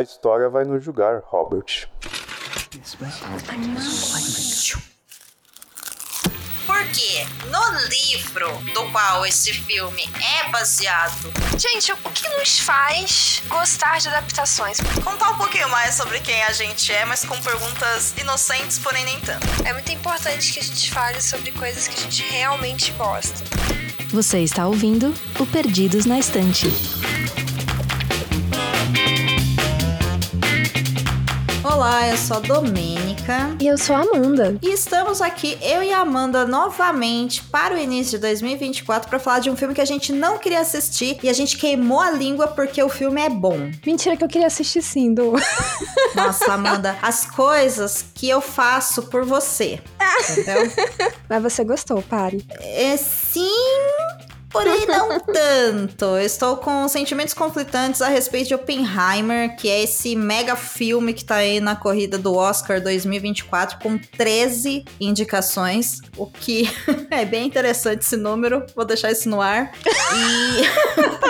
[0.00, 1.86] A história vai nos julgar, Robert.
[6.66, 10.08] Porque no livro do qual esse filme
[10.38, 14.78] é baseado, Gente, o que nos faz gostar de adaptações?
[15.04, 19.20] contar um pouquinho mais sobre quem a gente é, mas com perguntas inocentes, porém nem
[19.20, 19.46] tanto.
[19.66, 23.44] É muito importante que a gente fale sobre coisas que a gente realmente gosta.
[24.14, 26.68] Você está ouvindo o Perdidos na Estante.
[31.80, 33.56] Olá, eu sou a Domênica.
[33.58, 34.54] E eu sou a Amanda.
[34.60, 39.38] E estamos aqui, eu e a Amanda, novamente para o início de 2024 para falar
[39.38, 42.48] de um filme que a gente não queria assistir e a gente queimou a língua
[42.48, 43.70] porque o filme é bom.
[43.86, 45.32] Mentira que eu queria assistir sim, do...
[46.14, 49.80] Nossa, Amanda, as coisas que eu faço por você.
[50.32, 50.70] Entendeu?
[51.30, 52.44] Mas você gostou, pare.
[52.60, 53.48] É sim,
[54.50, 56.18] porém não tanto.
[56.18, 61.36] Estou com sentimentos conflitantes a respeito de Oppenheimer, que é esse mega filme que tá
[61.36, 66.68] aí na corrida do Oscar 2024 com 13 indicações, o que
[67.10, 68.64] é bem interessante esse número.
[68.74, 69.72] Vou deixar isso no ar.
[70.14, 70.60] E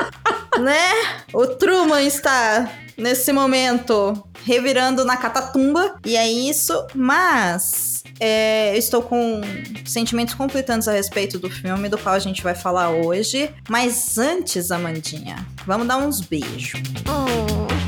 [0.59, 0.91] né?
[1.33, 9.03] O Truman está nesse momento revirando na catatumba e é isso, mas é, eu estou
[9.03, 9.41] com
[9.85, 13.51] sentimentos conflitantes a respeito do filme, do qual a gente vai falar hoje.
[13.69, 16.81] Mas antes, Amandinha, vamos dar uns beijos.
[17.05, 17.80] Quem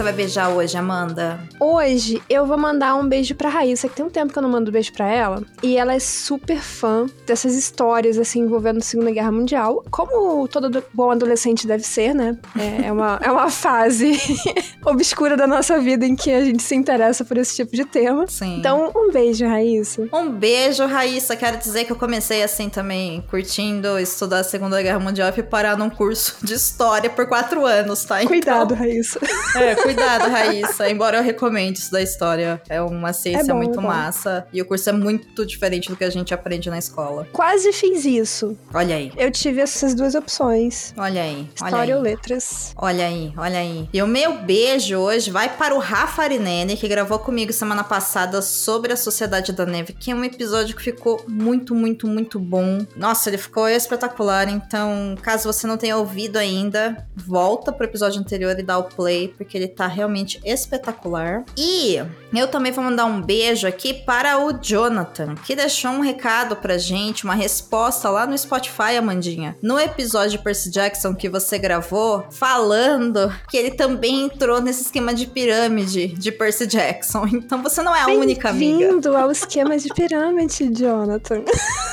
[0.00, 1.38] você vai beijar hoje, Amanda?
[1.60, 4.48] Hoje eu vou mandar um beijo pra Raíssa, que tem um tempo que eu não
[4.48, 5.42] mando beijo pra ela.
[5.62, 9.84] E ela é super fã dessas histórias, assim, envolvendo a Segunda Guerra Mundial.
[9.90, 12.38] Como todo bom adolescente deve ser, né?
[12.58, 14.18] É, é uma, é uma fase
[14.86, 18.24] obscura da nossa vida em que a gente se interessa por esse tipo de tema.
[18.26, 18.56] Sim.
[18.58, 20.08] Então, um beijo, Raíssa.
[20.14, 21.36] Um beijo, Raíssa.
[21.36, 25.42] Quero dizer que eu comecei assim também, curtindo estudar a Segunda Guerra Mundial e fui
[25.42, 28.22] parar num curso de história por quatro anos, tá?
[28.22, 29.20] Então- Cuidado, Raíssa.
[29.56, 29.89] É, cuidado,
[30.28, 30.88] Raíssa.
[30.90, 32.60] Embora eu recomende estudar história.
[32.68, 34.46] É uma ciência É bom, muito é massa.
[34.52, 37.26] E o curso é muito diferente do que a gente aprende na escola.
[37.32, 38.56] Quase fiz isso.
[38.72, 39.12] Olha aí.
[39.16, 40.94] Eu tive essas duas opções.
[40.96, 41.48] Olha aí.
[41.60, 42.10] Olha História ou aí.
[42.10, 42.72] letras.
[42.76, 43.88] Olha aí, olha aí.
[43.92, 48.42] E o meu beijo hoje vai para o Rafa Arinene, que gravou comigo semana passada
[48.42, 52.84] sobre a Sociedade da Neve, que é um episódio que ficou muito, muito, muito bom.
[52.96, 54.48] Nossa, ele ficou espetacular.
[54.48, 59.28] Então, caso você não tenha ouvido ainda, volta pro episódio anterior e dá o play,
[59.28, 61.44] porque ele tá realmente espetacular.
[61.56, 62.02] E
[62.34, 66.78] eu também vou mandar um beijo aqui para o Jonathan, que deixou um recado pra
[66.78, 69.56] gente, uma resposta lá no Spotify, Amandinha.
[69.62, 75.14] No episódio de Percy Jackson que você gravou, falando que ele também entrou nesse esquema
[75.14, 77.26] de pirâmide de Percy Jackson.
[77.50, 78.78] Então você não é a única amiga.
[78.78, 81.42] Bem-vindo ao esquema de pirâmide, Jonathan.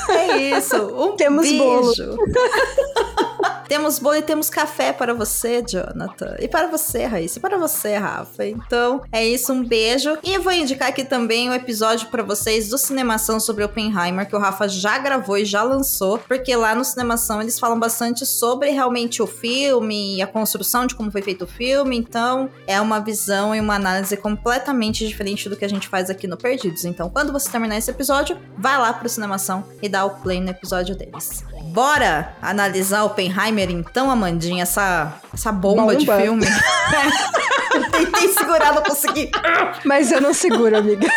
[0.09, 0.75] É isso.
[0.75, 1.93] Um Temos bolo.
[3.67, 6.35] temos bolo e temos café para você, Jonathan.
[6.39, 7.39] E para você, Raíssa.
[7.39, 8.45] E para você, Rafa.
[8.45, 9.51] Então, é isso.
[9.51, 10.17] Um beijo.
[10.23, 14.39] E vou indicar aqui também o episódio para vocês do Cinemação sobre Oppenheimer, que o
[14.39, 16.17] Rafa já gravou e já lançou.
[16.19, 20.95] Porque lá no Cinemação eles falam bastante sobre realmente o filme e a construção de
[20.95, 21.97] como foi feito o filme.
[21.97, 26.27] Então, é uma visão e uma análise completamente diferente do que a gente faz aqui
[26.27, 26.85] no Perdidos.
[26.85, 30.49] Então, quando você terminar esse episódio, vai lá pro Cinemação e dá o play no
[30.49, 31.43] episódio deles.
[31.77, 36.19] Bora analisar Oppenheimer então, Amandinha, essa, essa bomba, de Bomba.
[36.19, 36.43] filme.
[37.93, 39.29] Tentei segurar, não consegui.
[39.85, 41.07] Mas eu não seguro, amiga.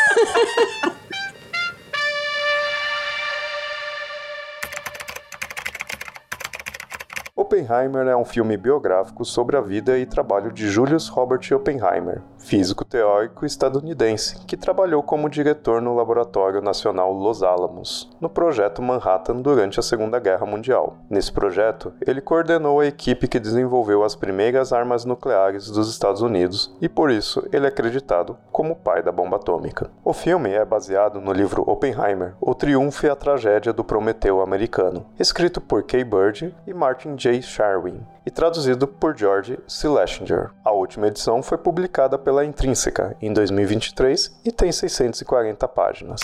[7.35, 12.85] Oppenheimer é um filme biográfico sobre a vida e trabalho de Julius Robert Oppenheimer, físico
[12.85, 19.79] teórico estadunidense, que trabalhou como diretor no Laboratório Nacional Los Alamos, no projeto Manhattan durante
[19.79, 20.97] a Segunda Guerra Mundial.
[21.09, 26.75] Nesse projeto, ele coordenou a equipe que desenvolveu as primeiras armas nucleares dos Estados Unidos
[26.81, 29.91] e por isso ele é acreditado como o pai da bomba atômica.
[30.05, 35.07] O filme é baseado no livro Oppenheimer, O Triunfo e a Tragédia do Prometeu Americano,
[35.19, 37.43] escrito por Kay Bird e Martin J.
[37.43, 40.51] Sharwin e traduzido por George Schlesinger.
[40.65, 46.21] A última edição foi publicada pela Intrínseca em 2023 e tem 640 páginas.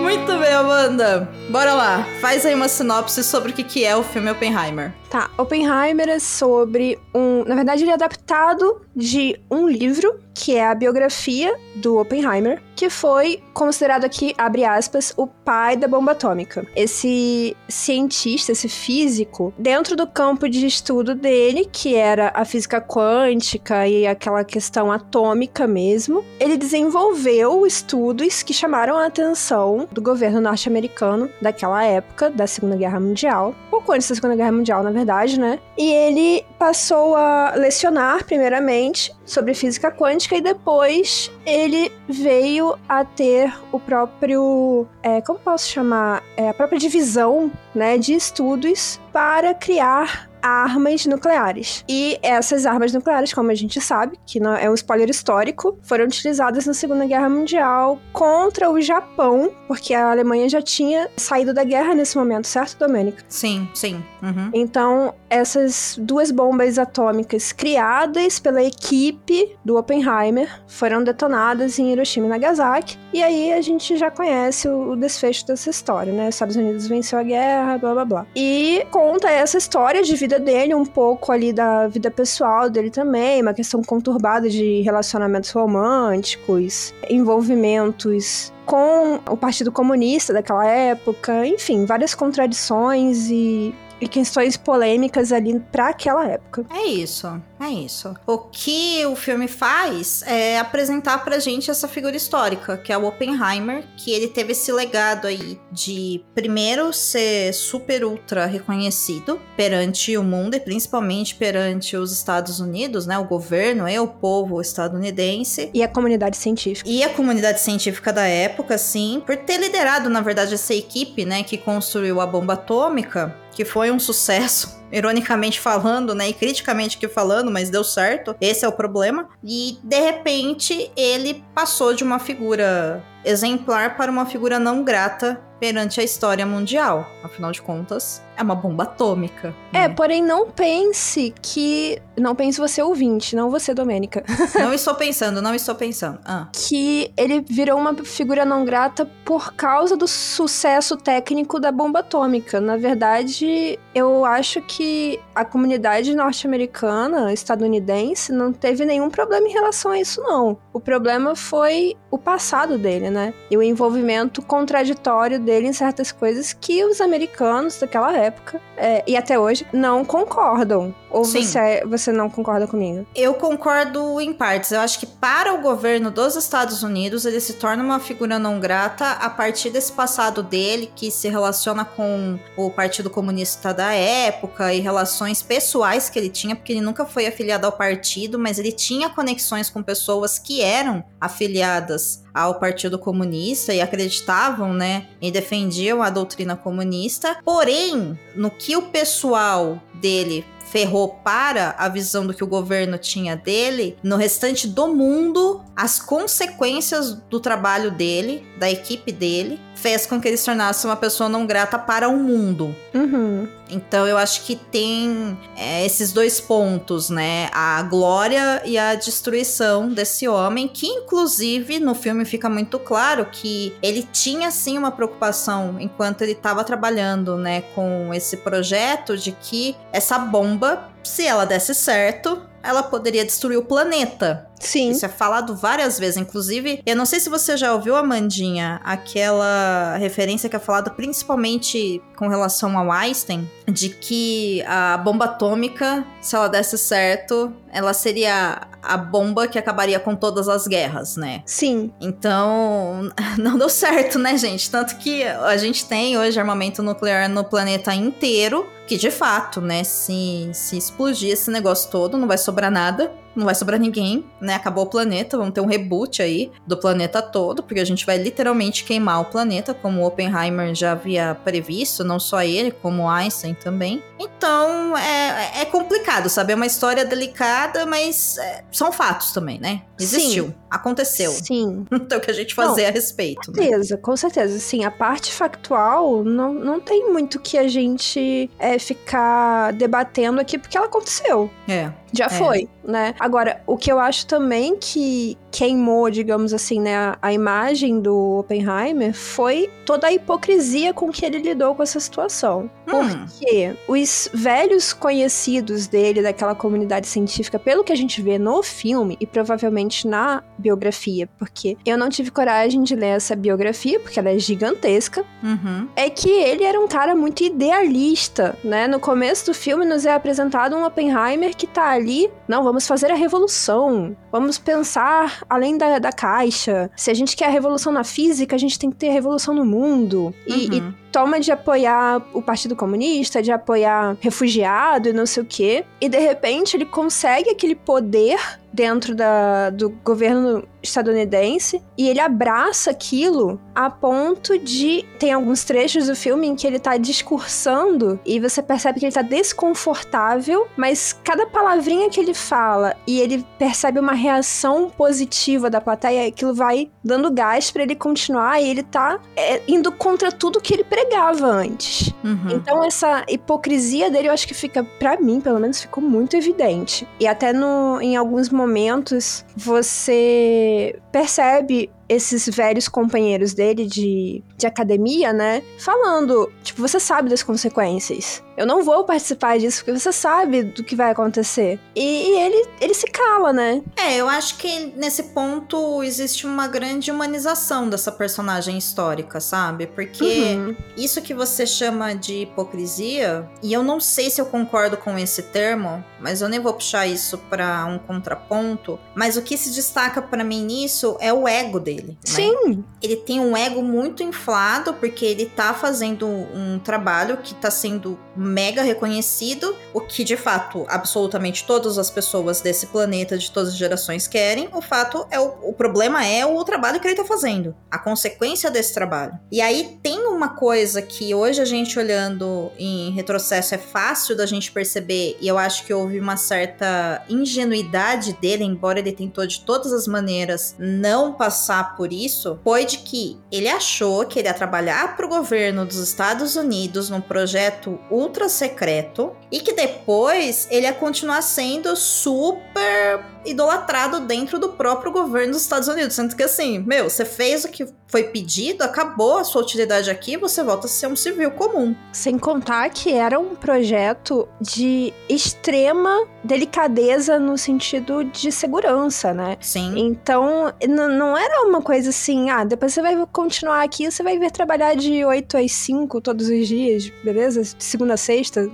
[0.00, 1.28] Muito bem, Amanda.
[1.50, 2.06] Bora lá.
[2.20, 4.92] Faz aí uma sinopse sobre o que é o filme Oppenheimer.
[5.12, 7.44] Tá, Oppenheimer é sobre um.
[7.44, 12.88] Na verdade, ele é adaptado de um livro, que é a biografia do Oppenheimer, que
[12.88, 16.66] foi considerado aqui, abre aspas, o pai da bomba atômica.
[16.74, 23.86] Esse cientista, esse físico, dentro do campo de estudo dele, que era a física quântica
[23.86, 31.28] e aquela questão atômica mesmo, ele desenvolveu estudos que chamaram a atenção do governo norte-americano
[31.42, 35.01] daquela época, da Segunda Guerra Mundial, pouco antes da Segunda Guerra Mundial, na verdade,
[35.38, 35.58] né?
[35.76, 43.52] E ele passou a lecionar, primeiramente, sobre física quântica e depois ele veio a ter
[43.70, 50.31] o próprio, é, como posso chamar, é, a própria divisão, né, de estudos para criar
[50.42, 51.84] armas nucleares.
[51.88, 56.04] E essas armas nucleares, como a gente sabe, que não é um spoiler histórico, foram
[56.04, 61.64] utilizadas na Segunda Guerra Mundial contra o Japão, porque a Alemanha já tinha saído da
[61.64, 63.24] guerra nesse momento, certo, Domênica?
[63.28, 64.02] Sim, sim.
[64.22, 64.50] Uhum.
[64.52, 72.28] Então, essas duas bombas atômicas criadas pela equipe do Oppenheimer foram detonadas em Hiroshima e
[72.28, 72.98] Nagasaki.
[73.12, 76.28] E aí a gente já conhece o, desfecho dessa história, né?
[76.28, 78.26] Os Estados Unidos venceu a guerra, blá blá blá.
[78.36, 83.42] E conta essa história de vida dele, um pouco ali da vida pessoal dele também,
[83.42, 92.14] uma questão conturbada de relacionamentos românticos, envolvimentos com o Partido Comunista daquela época, enfim, várias
[92.14, 96.66] contradições e e questões polêmicas ali para aquela época.
[96.70, 98.14] É isso, é isso.
[98.26, 103.06] O que o filme faz é apresentar pra gente essa figura histórica, que é o
[103.06, 110.22] Oppenheimer, que ele teve esse legado aí de primeiro ser super ultra reconhecido perante o
[110.22, 115.82] mundo e principalmente perante os Estados Unidos, né, o governo e o povo estadunidense e
[115.82, 116.88] a comunidade científica.
[116.88, 121.42] E a comunidade científica da época, sim, por ter liderado, na verdade, essa equipe, né,
[121.42, 127.08] que construiu a bomba atômica que foi um sucesso, ironicamente falando, né, e criticamente que
[127.08, 128.36] falando, mas deu certo.
[128.40, 129.28] Esse é o problema.
[129.42, 136.00] E de repente ele passou de uma figura exemplar para uma figura não grata perante
[136.00, 137.08] a história mundial.
[137.22, 139.54] Afinal de contas, é uma bomba atômica.
[139.72, 139.94] É, né?
[139.94, 142.02] porém não pense que.
[142.18, 144.24] Não pense você ouvinte, não você, Domênica.
[144.58, 146.18] não estou pensando, não estou pensando.
[146.24, 146.48] Ah.
[146.52, 152.60] Que ele virou uma figura não grata por causa do sucesso técnico da bomba atômica.
[152.60, 159.92] Na verdade, eu acho que a comunidade norte-americana, estadunidense, não teve nenhum problema em relação
[159.92, 160.58] a isso, não.
[160.72, 163.32] O problema foi o passado dele, né?
[163.50, 169.16] E o envolvimento contraditório dele em certas coisas que os americanos daquela época é, e
[169.16, 170.94] até hoje não concordam.
[171.12, 173.06] Ou você, você não concorda comigo?
[173.14, 174.72] Eu concordo em partes.
[174.72, 178.58] Eu acho que para o governo dos Estados Unidos, ele se torna uma figura não
[178.58, 184.72] grata a partir desse passado dele, que se relaciona com o Partido Comunista da época
[184.72, 188.72] e relações pessoais que ele tinha, porque ele nunca foi afiliado ao partido, mas ele
[188.72, 196.02] tinha conexões com pessoas que eram afiliadas ao Partido Comunista e acreditavam, né, e defendiam
[196.02, 197.36] a doutrina comunista.
[197.44, 203.36] Porém, no que o pessoal dele ferrou para a visão do que o governo tinha
[203.36, 210.18] dele, no restante do mundo, as consequências do trabalho dele, da equipe dele, fez com
[210.18, 212.74] que ele se tornasse uma pessoa não grata para o mundo.
[212.94, 213.48] Uhum.
[213.68, 217.48] Então eu acho que tem é, esses dois pontos, né?
[217.52, 223.74] A glória e a destruição desse homem, que inclusive no filme fica muito claro que
[223.82, 229.74] ele tinha sim uma preocupação enquanto ele estava trabalhando, né, com esse projeto de que
[229.90, 230.61] essa bomba,
[231.02, 234.48] se ela desse certo, ela poderia destruir o planeta.
[234.62, 234.90] Sim.
[234.90, 236.16] Isso é falado várias vezes.
[236.16, 242.00] Inclusive, eu não sei se você já ouviu, Amandinha, aquela referência que é falada principalmente
[242.16, 248.68] com relação ao Einstein, de que a bomba atômica, se ela desse certo, ela seria
[248.82, 251.42] a bomba que acabaria com todas as guerras, né?
[251.46, 251.92] Sim.
[252.00, 254.70] Então, não deu certo, né, gente?
[254.70, 259.84] Tanto que a gente tem hoje armamento nuclear no planeta inteiro, que de fato, né,
[259.84, 264.54] se, se explodir esse negócio todo, não vai sobrar nada não vai sobrar ninguém, né?
[264.54, 268.18] Acabou o planeta, vamos ter um reboot aí do planeta todo, porque a gente vai
[268.18, 273.54] literalmente queimar o planeta, como o Oppenheimer já havia previsto, não só ele, como Einstein
[273.54, 274.02] também.
[274.22, 276.52] Então, é, é complicado, sabe?
[276.52, 279.82] É uma história delicada, mas é, são fatos também, né?
[279.98, 280.54] Existiu, Sim.
[280.70, 281.30] aconteceu.
[281.32, 281.86] Sim.
[281.90, 283.52] Não tem o que a gente fazer não, a respeito.
[283.52, 283.62] Com né?
[283.62, 284.00] certeza, né?
[284.00, 284.58] com certeza.
[284.58, 290.58] Sim, a parte factual não, não tem muito que a gente é, ficar debatendo aqui,
[290.58, 291.50] porque ela aconteceu.
[291.68, 291.92] É.
[292.12, 292.28] Já é.
[292.28, 293.14] foi, né?
[293.18, 298.38] Agora, o que eu acho também que queimou, digamos assim, né, a, a, imagem do
[298.38, 302.70] Oppenheimer foi toda a hipocrisia com que ele lidou com essa situação.
[302.86, 303.26] Hum.
[303.26, 308.62] Porque os esses velhos conhecidos dele, daquela comunidade científica, pelo que a gente vê no
[308.62, 314.18] filme e provavelmente na biografia, porque eu não tive coragem de ler essa biografia, porque
[314.18, 315.88] ela é gigantesca, Uhum.
[315.96, 318.86] é que ele era um cara muito idealista, né?
[318.86, 323.10] No começo do filme nos é apresentado um Oppenheimer que tá ali, não, vamos fazer
[323.10, 326.90] a revolução, vamos pensar além da, da caixa.
[326.96, 329.54] Se a gente quer a revolução na física, a gente tem que ter a revolução
[329.54, 330.34] no mundo.
[330.46, 330.94] E, e Uhum.
[331.12, 335.84] Toma de apoiar o Partido Comunista, de apoiar refugiado e não sei o quê.
[336.00, 338.40] E de repente ele consegue aquele poder
[338.72, 345.04] dentro da, do governo estadunidense e ele abraça aquilo a ponto de.
[345.18, 349.12] Tem alguns trechos do filme em que ele tá discursando e você percebe que ele
[349.12, 355.80] tá desconfortável, mas cada palavrinha que ele fala e ele percebe uma reação positiva da
[355.80, 360.60] plateia, aquilo vai dando gás pra ele continuar e ele tá é, indo contra tudo
[360.60, 362.12] que ele pregava antes.
[362.24, 362.50] Uhum.
[362.50, 367.06] Então essa hipocrisia dele, eu acho que fica, pra mim, pelo menos, ficou muito evidente.
[367.20, 370.71] E até no, em alguns momentos você
[371.10, 375.62] percebe esses velhos companheiros dele de, de academia, né?
[375.78, 378.42] Falando, tipo, você sabe das consequências.
[378.56, 381.80] Eu não vou participar disso porque você sabe do que vai acontecer.
[381.96, 383.82] E, e ele, ele se cala, né?
[383.96, 389.86] É, eu acho que nesse ponto existe uma grande humanização dessa personagem histórica, sabe?
[389.86, 390.76] Porque Uhum.
[390.96, 395.42] isso que você chama de hipocrisia, e eu não sei se eu concordo com esse
[395.44, 400.20] termo, mas eu nem vou puxar isso pra um contraponto, mas o que se destaca
[400.20, 402.01] pra mim nisso é o ego dele.
[402.02, 402.16] Né?
[402.24, 407.70] Sim, ele tem um ego muito inflado porque ele tá fazendo um trabalho que tá
[407.70, 413.70] sendo mega reconhecido, o que de fato absolutamente todas as pessoas desse planeta de todas
[413.70, 414.68] as gerações querem.
[414.72, 418.70] O fato é o, o problema é o trabalho que ele tá fazendo, a consequência
[418.70, 419.38] desse trabalho.
[419.50, 424.46] E aí tem uma coisa que hoje a gente olhando em retrocesso é fácil da
[424.46, 429.60] gente perceber e eu acho que houve uma certa ingenuidade dele, embora ele tentou de
[429.60, 434.54] todas as maneiras não passar por isso, foi de que ele achou que ele ia
[434.54, 440.86] trabalhar para o governo dos Estados Unidos num projeto ultra secreto e que depois ele
[440.86, 446.14] ia continuar sendo super idolatrado dentro do próprio governo dos Estados Unidos.
[446.14, 450.36] Sendo que assim, meu, você fez o que foi pedido, acabou a sua utilidade aqui,
[450.36, 451.94] você volta a ser um civil comum.
[452.12, 459.56] Sem contar que era um projeto de extrema delicadeza no sentido de segurança, né?
[459.60, 459.94] Sim.
[459.96, 464.50] Então, não era uma coisa assim, ah, depois você vai continuar aqui, você vai vir
[464.50, 467.62] trabalhar de 8 às 5 todos os dias, beleza?
[467.62, 468.68] De segunda a sexta.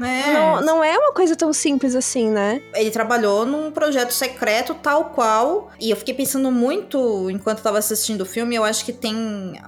[0.00, 0.26] É.
[0.36, 2.60] Não, não é uma coisa tão simples assim, né?
[2.74, 5.70] ele trabalhou num projeto secreto tal qual.
[5.80, 9.60] E eu fiquei pensando muito enquanto tava assistindo o filme, eu acho que tem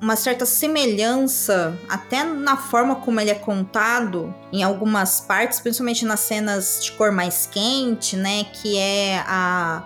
[0.00, 6.20] uma certa semelhança até na forma como ele é contado em algumas partes, principalmente nas
[6.20, 9.84] cenas de cor mais quente, né, que é a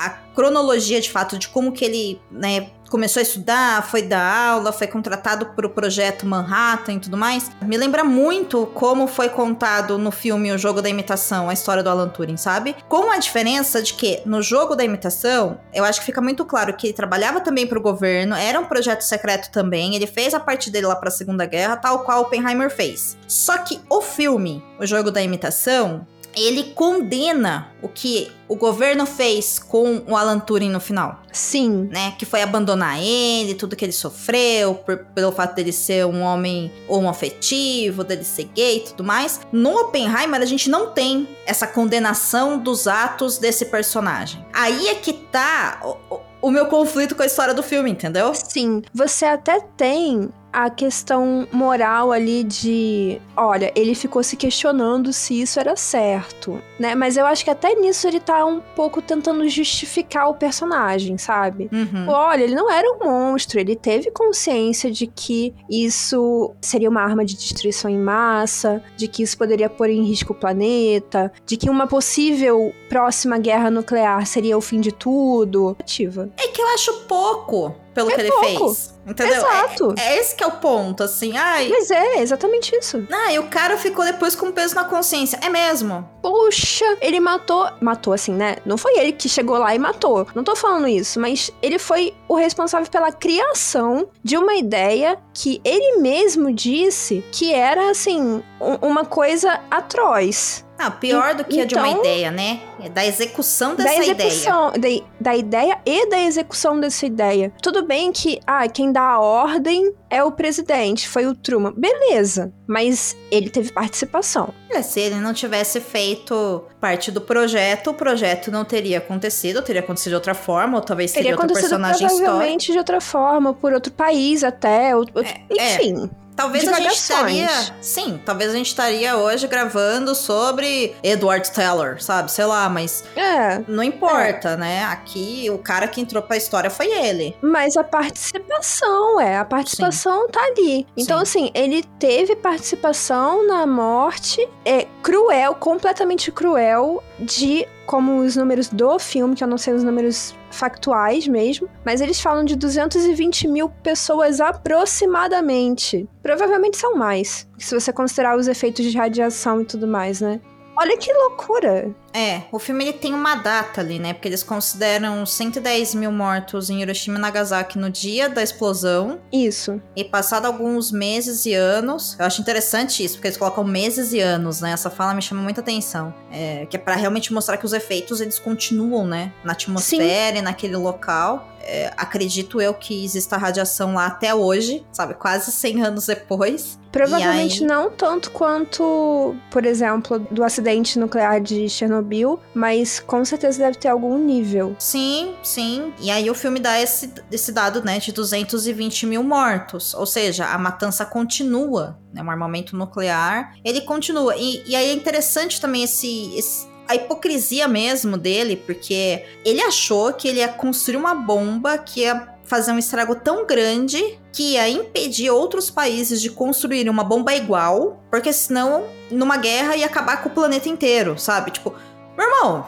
[0.00, 4.72] a- cronologia de fato de como que ele, né, começou a estudar, foi dar aula,
[4.72, 9.98] foi contratado para o projeto Manhattan e tudo mais, me lembra muito como foi contado
[9.98, 12.74] no filme O Jogo da Imitação, a história do Alan Turing, sabe?
[12.88, 16.74] Com a diferença de que no Jogo da Imitação, eu acho que fica muito claro
[16.74, 20.40] que ele trabalhava também para o governo, era um projeto secreto também, ele fez a
[20.40, 23.16] parte dele lá para a Segunda Guerra, tal qual Oppenheimer fez.
[23.26, 29.58] Só que o filme, O Jogo da Imitação, ele condena o que o governo fez
[29.58, 31.88] com o Alan Turing no final Sim.
[31.90, 32.14] né?
[32.18, 36.72] Que foi abandonar ele, tudo que ele sofreu, por- pelo fato dele ser um homem
[36.88, 39.40] homoafetivo, dele ser gay e tudo mais.
[39.52, 44.44] No Oppenheimer, a gente não tem essa condenação dos atos desse personagem.
[44.52, 48.32] Aí é que tá o, o- o meu conflito com a história do filme, entendeu?
[48.32, 48.82] Sim.
[48.94, 55.60] Você até tem a questão moral ali de, olha, ele ficou se questionando se isso
[55.60, 56.94] era certo, né?
[56.94, 61.68] Mas eu acho que até nisso ele tá um pouco tentando justificar o personagem, sabe?
[61.72, 62.08] Uhum.
[62.08, 67.24] Olha, ele não era um monstro, ele teve consciência de que isso seria uma arma
[67.24, 71.70] de destruição em massa, de que isso poderia pôr em risco o planeta, de que
[71.70, 75.76] uma possível próxima guerra nuclear seria o fim de tudo.
[75.78, 76.30] Ativa.
[76.36, 77.74] É que eu acho pouco
[78.04, 78.74] pelo que ele pouco.
[78.74, 78.94] fez.
[79.06, 79.36] Entendeu?
[79.36, 79.94] Exato.
[79.98, 81.36] É, é esse que é o ponto, assim.
[81.36, 81.68] Ai.
[81.70, 83.06] Mas é, exatamente isso.
[83.10, 85.38] Ah, e o cara ficou depois com peso na consciência.
[85.42, 86.06] É mesmo.
[86.22, 87.66] Poxa, ele matou.
[87.80, 88.56] Matou assim, né?
[88.66, 90.26] Não foi ele que chegou lá e matou.
[90.34, 95.60] Não tô falando isso, mas ele foi o responsável pela criação de uma ideia que
[95.64, 100.64] ele mesmo disse que era, assim, um- uma coisa atroz.
[100.78, 102.60] Não, pior do que a de uma Então- ideia, né?
[102.80, 104.28] É da execução dessa da ideia.
[104.28, 104.88] execução, Da,
[105.20, 107.52] da ideia e da execução dessa ideia.
[107.60, 111.72] Tudo bem que, ah, quem dá a ordem é o presidente, foi o Truman.
[111.76, 114.54] Beleza, mas ele teve participação.
[114.70, 119.80] É, se ele não tivesse feito parte do projeto, o projeto não teria acontecido, teria
[119.82, 122.24] acontecido de outra forma, ou talvez seria Teria outro acontecido personagem histórico.
[122.24, 125.24] provavelmente de outra forma, por outro país até, ou- outro-
[125.58, 125.74] é.
[125.74, 126.08] enfim.
[126.38, 127.48] Talvez a gente estaria.
[127.80, 132.30] Sim, talvez a gente estaria hoje gravando sobre Edward Teller, sabe?
[132.30, 134.84] Sei lá, mas É, não importa, né?
[134.84, 137.36] Aqui o cara que entrou pra história foi ele.
[137.42, 140.86] mas a participação, é, a participação tá ali.
[140.96, 148.68] Então, assim, ele teve participação na morte, é cruel, completamente cruel, de como os números
[148.68, 153.48] do filme, que eu não sei os números factuais mesmo, mas eles falam de 220
[153.48, 156.08] mil pessoas aproximadamente.
[156.22, 160.40] Provavelmente são mais, se você considerar os efeitos de radiação e tudo mais, né?
[160.76, 161.94] Olha que loucura!
[162.18, 164.12] É, o filme ele tem uma data ali, né?
[164.12, 169.20] Porque eles consideram 110 mil mortos em Hiroshima e Nagasaki no dia da explosão.
[169.32, 169.80] Isso.
[169.94, 174.18] E passado alguns meses e anos, eu acho interessante isso, porque eles colocam meses e
[174.20, 174.72] anos, né?
[174.72, 176.12] Essa fala me chama muita atenção.
[176.32, 179.32] É, que é pra realmente mostrar que os efeitos eles continuam, né?
[179.44, 181.48] Na atmosfera e naquele local.
[181.70, 185.12] É, acredito eu que exista radiação lá até hoje, sabe?
[185.14, 186.78] Quase 100 anos depois.
[186.90, 192.07] Provavelmente aí- não tanto quanto, por exemplo, do acidente nuclear de Chernobyl,
[192.54, 194.74] mas com certeza deve ter algum nível.
[194.78, 195.92] Sim, sim.
[196.00, 199.94] E aí o filme dá esse, esse dado, né, de 220 mil mortos.
[199.94, 202.22] Ou seja, a matança continua, né?
[202.22, 204.36] Um armamento nuclear, ele continua.
[204.36, 210.12] E, e aí é interessante também esse, esse- a hipocrisia mesmo dele, porque ele achou
[210.12, 214.66] que ele ia construir uma bomba que ia fazer um estrago tão grande que ia
[214.70, 220.30] impedir outros países de construir uma bomba igual, porque senão, numa guerra, ia acabar com
[220.30, 221.50] o planeta inteiro, sabe?
[221.50, 221.74] Tipo,
[222.18, 222.66] meu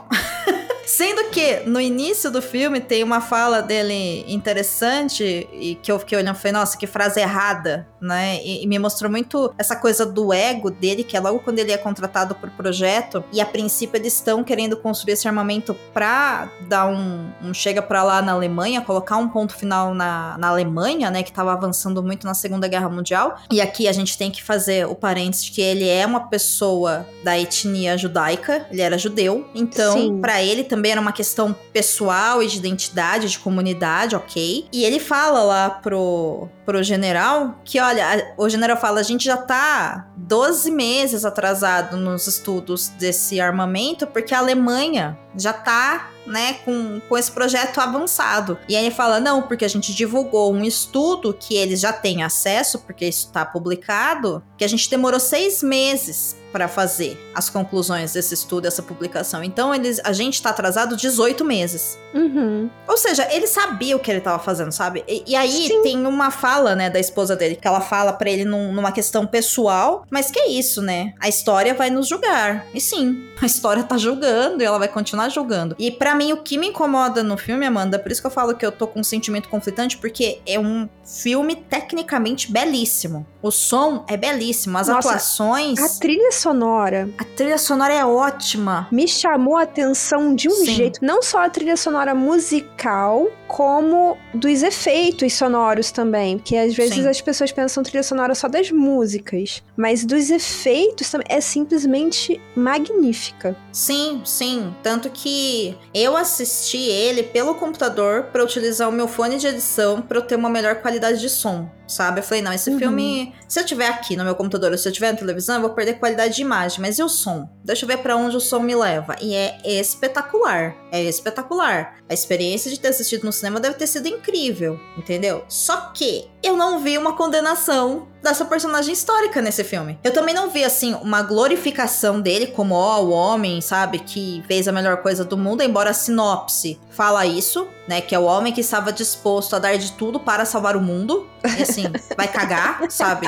[0.90, 6.18] Sendo que no início do filme tem uma fala dele interessante e que eu fiquei
[6.18, 8.40] olhando e falei, nossa, que frase errada, né?
[8.42, 11.70] E, e me mostrou muito essa coisa do ego dele, que é logo quando ele
[11.70, 16.88] é contratado por projeto e a princípio eles estão querendo construir esse armamento pra dar
[16.88, 21.22] um, um chega pra lá na Alemanha, colocar um ponto final na, na Alemanha, né?
[21.22, 23.38] Que tava avançando muito na Segunda Guerra Mundial.
[23.52, 27.06] E aqui a gente tem que fazer o parênteses de que ele é uma pessoa
[27.22, 32.46] da etnia judaica, ele era judeu, então pra ele também era uma questão pessoal e
[32.46, 34.66] de identidade, de comunidade, ok.
[34.72, 39.36] E ele fala lá pro, pro general que, olha, o general fala, a gente já
[39.36, 47.00] tá 12 meses atrasado nos estudos desse armamento, porque a Alemanha já tá, né, com,
[47.08, 48.58] com esse projeto avançado.
[48.68, 52.22] E aí ele fala, não, porque a gente divulgou um estudo que eles já têm
[52.22, 58.12] acesso, porque isso tá publicado, que a gente demorou seis meses para fazer as conclusões
[58.12, 59.42] desse estudo, essa publicação.
[59.44, 61.98] Então, eles, a gente tá atrasado 18 meses.
[62.12, 62.68] Uhum.
[62.88, 65.04] Ou seja, ele sabia o que ele tava fazendo, sabe?
[65.06, 65.82] E, e aí Sim.
[65.82, 69.26] tem uma fala, né, da esposa dele, que ela fala pra ele num- numa questão
[69.26, 71.14] pessoal, mas que é isso, né?
[71.20, 72.66] A história vai nos julgar.
[72.74, 75.76] E sim, a história tá julgando e ela vai continuar julgando.
[75.78, 78.54] E pra mim, o que me incomoda no filme, Amanda, por isso que eu falo
[78.56, 83.26] que eu tô com um sentimento conflitante, porque é um filme tecnicamente belíssimo.
[83.42, 85.78] O som é belíssimo, as Nossa, atuações.
[85.78, 88.88] A trilha sonora A trilha sonora é ótima.
[88.90, 90.74] me chamou a atenção de um Sim.
[90.74, 90.98] jeito.
[91.02, 96.38] Não só a trilha sonora musical, como dos efeitos sonoros também.
[96.38, 97.08] Porque às vezes Sim.
[97.08, 99.60] as pessoas pensam trilha sonora só das músicas.
[99.76, 103.56] Mas dos efeitos também é simplesmente magnífica.
[103.72, 104.72] Sim, sim.
[104.82, 110.18] Tanto que eu assisti ele pelo computador pra utilizar o meu fone de edição pra
[110.18, 112.20] eu ter uma melhor qualidade de som, sabe?
[112.20, 112.78] Eu falei, não, esse Uhum.
[112.78, 115.60] filme, se eu tiver aqui no meu computador ou se eu tiver na televisão, eu
[115.62, 117.48] vou perder qualidade de imagem, mas e o som?
[117.64, 119.16] Deixa eu ver pra onde o som me leva.
[119.20, 120.76] E é espetacular.
[120.92, 121.96] É espetacular.
[122.08, 125.44] A experiência de ter assistido no cinema deve ter sido incrível, entendeu?
[125.48, 129.98] Só que eu não vi uma condenação dessa personagem histórica nesse filme.
[130.04, 134.68] Eu também não vi, assim, uma glorificação dele como, ó, o homem, sabe, que fez
[134.68, 138.52] a melhor coisa do mundo, embora a sinopse fala isso, né, que é o homem
[138.52, 141.26] que estava disposto a dar de tudo para salvar o mundo.
[141.58, 141.84] E assim,
[142.16, 143.26] vai cagar, sabe?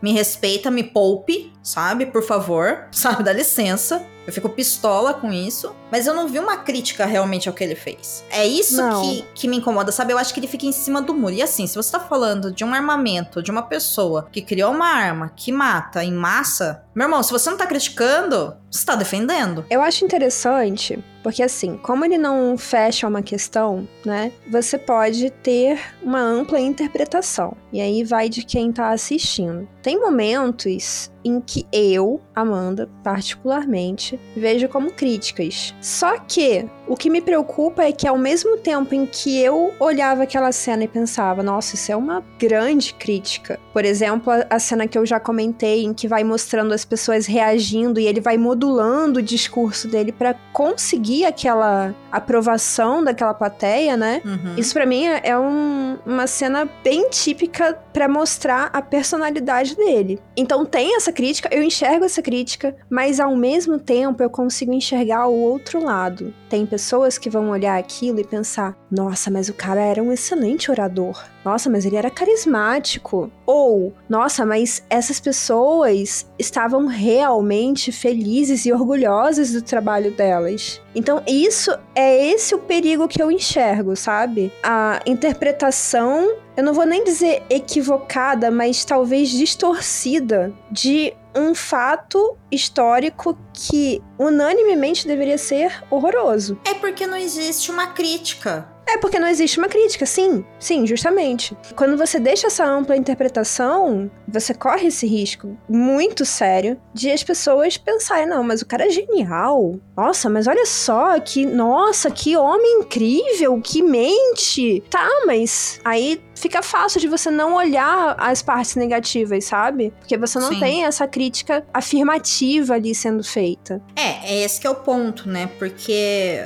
[0.00, 2.06] Me respeita, me poupe, sabe?
[2.06, 3.24] Por favor, sabe?
[3.24, 4.06] Dá licença.
[4.30, 5.74] Eu fico pistola com isso.
[5.90, 8.24] Mas eu não vi uma crítica realmente ao que ele fez.
[8.30, 9.02] É isso Não.
[9.02, 10.12] que, que me incomoda, sabe?
[10.12, 11.34] Eu acho que ele fica em cima do muro.
[11.34, 14.86] E assim, se você tá falando de um armamento, de uma pessoa que criou uma
[14.86, 19.64] arma que mata em massa, meu irmão, se você não tá criticando, você tá defendendo.
[19.68, 24.32] Eu acho interessante Porque assim, como ele não fecha uma questão, né?
[24.50, 27.56] Você pode ter uma ampla interpretação.
[27.72, 29.68] E aí vai de quem tá assistindo.
[29.82, 35.74] Tem momentos em que eu, Amanda, particularmente, vejo como críticas.
[35.80, 40.24] Só que o que me preocupa é que ao mesmo tempo em que eu olhava
[40.24, 43.60] aquela cena e pensava, nossa, isso é uma grande crítica.
[43.72, 47.26] Por exemplo, a, a cena que eu já comentei em que vai mostrando as pessoas
[47.26, 54.20] reagindo e ele vai modulando o discurso dele para conseguir aquela aprovação daquela plateia, né?
[54.24, 54.56] Uhum.
[54.56, 60.18] Isso para mim é um, uma cena bem típica para mostrar a personalidade dele.
[60.36, 65.28] Então tem essa crítica, eu enxergo essa crítica, mas ao mesmo tempo eu consigo enxergar
[65.28, 66.34] o outro lado.
[66.48, 66.79] Tem pessoas
[67.18, 71.24] que vão olhar aquilo e pensar: nossa, mas o cara era um excelente orador.
[71.44, 73.30] Nossa, mas ele era carismático.
[73.46, 80.80] Ou, nossa, mas essas pessoas estavam realmente felizes e orgulhosas do trabalho delas.
[80.94, 84.52] Então, isso é esse o perigo que eu enxergo, sabe?
[84.62, 93.36] A interpretação, eu não vou nem dizer equivocada, mas talvez distorcida de um fato histórico
[93.52, 96.58] que unanimemente deveria ser horroroso.
[96.64, 98.68] É porque não existe uma crítica.
[98.92, 101.56] É porque não existe uma crítica, sim, sim, justamente.
[101.76, 107.76] Quando você deixa essa ampla interpretação, você corre esse risco muito sério de as pessoas
[107.76, 109.76] pensarem, não, mas o cara é genial.
[109.96, 114.82] Nossa, mas olha só, que, nossa, que homem incrível, que mente.
[114.90, 119.92] Tá, mas aí fica fácil de você não olhar as partes negativas, sabe?
[120.00, 120.58] Porque você não Sim.
[120.58, 123.80] tem essa crítica afirmativa ali sendo feita.
[123.94, 125.48] É, é esse que é o ponto, né?
[125.58, 126.42] Porque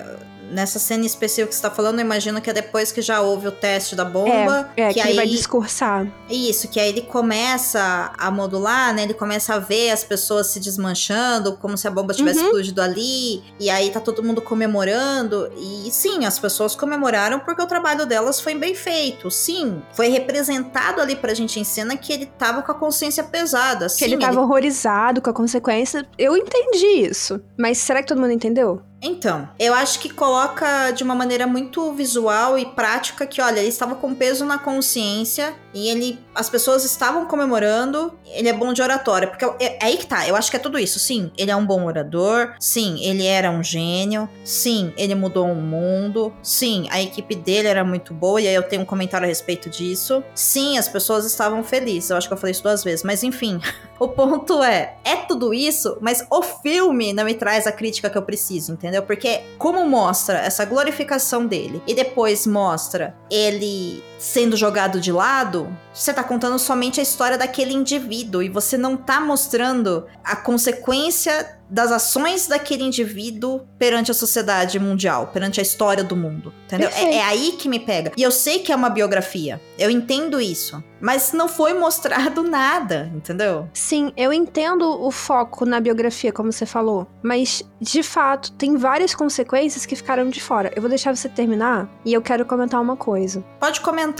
[0.50, 3.48] nessa cena específica que você tá falando, eu imagino que é depois que já houve
[3.48, 4.70] o teste da bomba.
[4.76, 6.06] É, que, que ele aí vai discursar.
[6.28, 9.02] Isso, que aí ele começa a modular, né?
[9.02, 12.46] Ele começa a ver as pessoas se desmanchando, como se a bomba tivesse Uhum.
[12.46, 13.42] explodido ali.
[13.60, 15.50] E aí tá todo mundo comemorando.
[15.56, 19.30] E sim, as pessoas comemoraram porque o trabalho delas foi bem feito.
[19.30, 23.86] Sim, foi representado ali pra gente em cena que ele tava com a consciência pesada.
[23.86, 26.06] Que Sim, ele tava horrorizado com a consequência.
[26.18, 27.40] Eu entendi isso.
[27.58, 28.82] Mas será que todo mundo entendeu?
[29.06, 33.68] Então, eu acho que coloca de uma maneira muito visual e prática que, olha, ele
[33.68, 38.14] estava com peso na consciência e ele, as pessoas estavam comemorando.
[38.24, 40.26] Ele é bom de oratória, porque é, é aí que tá.
[40.26, 40.98] Eu acho que é tudo isso.
[40.98, 42.54] Sim, ele é um bom orador.
[42.58, 44.26] Sim, ele era um gênio.
[44.42, 46.32] Sim, ele mudou o mundo.
[46.42, 49.68] Sim, a equipe dele era muito boa e aí eu tenho um comentário a respeito
[49.68, 50.24] disso.
[50.34, 52.08] Sim, as pessoas estavam felizes.
[52.08, 53.60] Eu acho que eu falei isso duas vezes, mas enfim.
[53.98, 58.18] O ponto é, é tudo isso, mas o filme não me traz a crítica que
[58.18, 58.93] eu preciso, entendeu?
[59.02, 66.12] Porque como mostra essa glorificação dele e depois mostra ele sendo jogado de lado, você
[66.12, 71.90] tá contando somente a história daquele indivíduo e você não tá mostrando a consequência das
[71.90, 76.88] ações daquele indivíduo perante a sociedade mundial, perante a história do mundo, entendeu?
[76.90, 78.12] É, é aí que me pega.
[78.16, 83.10] E eu sei que é uma biografia, eu entendo isso, mas não foi mostrado nada,
[83.14, 83.68] entendeu?
[83.72, 87.06] Sim, eu entendo o foco na biografia, como você falou.
[87.22, 90.70] Mas, de fato, tem várias consequências que ficaram de fora.
[90.76, 93.42] Eu vou deixar você terminar e eu quero comentar uma coisa.
[93.58, 94.13] Pode comentar.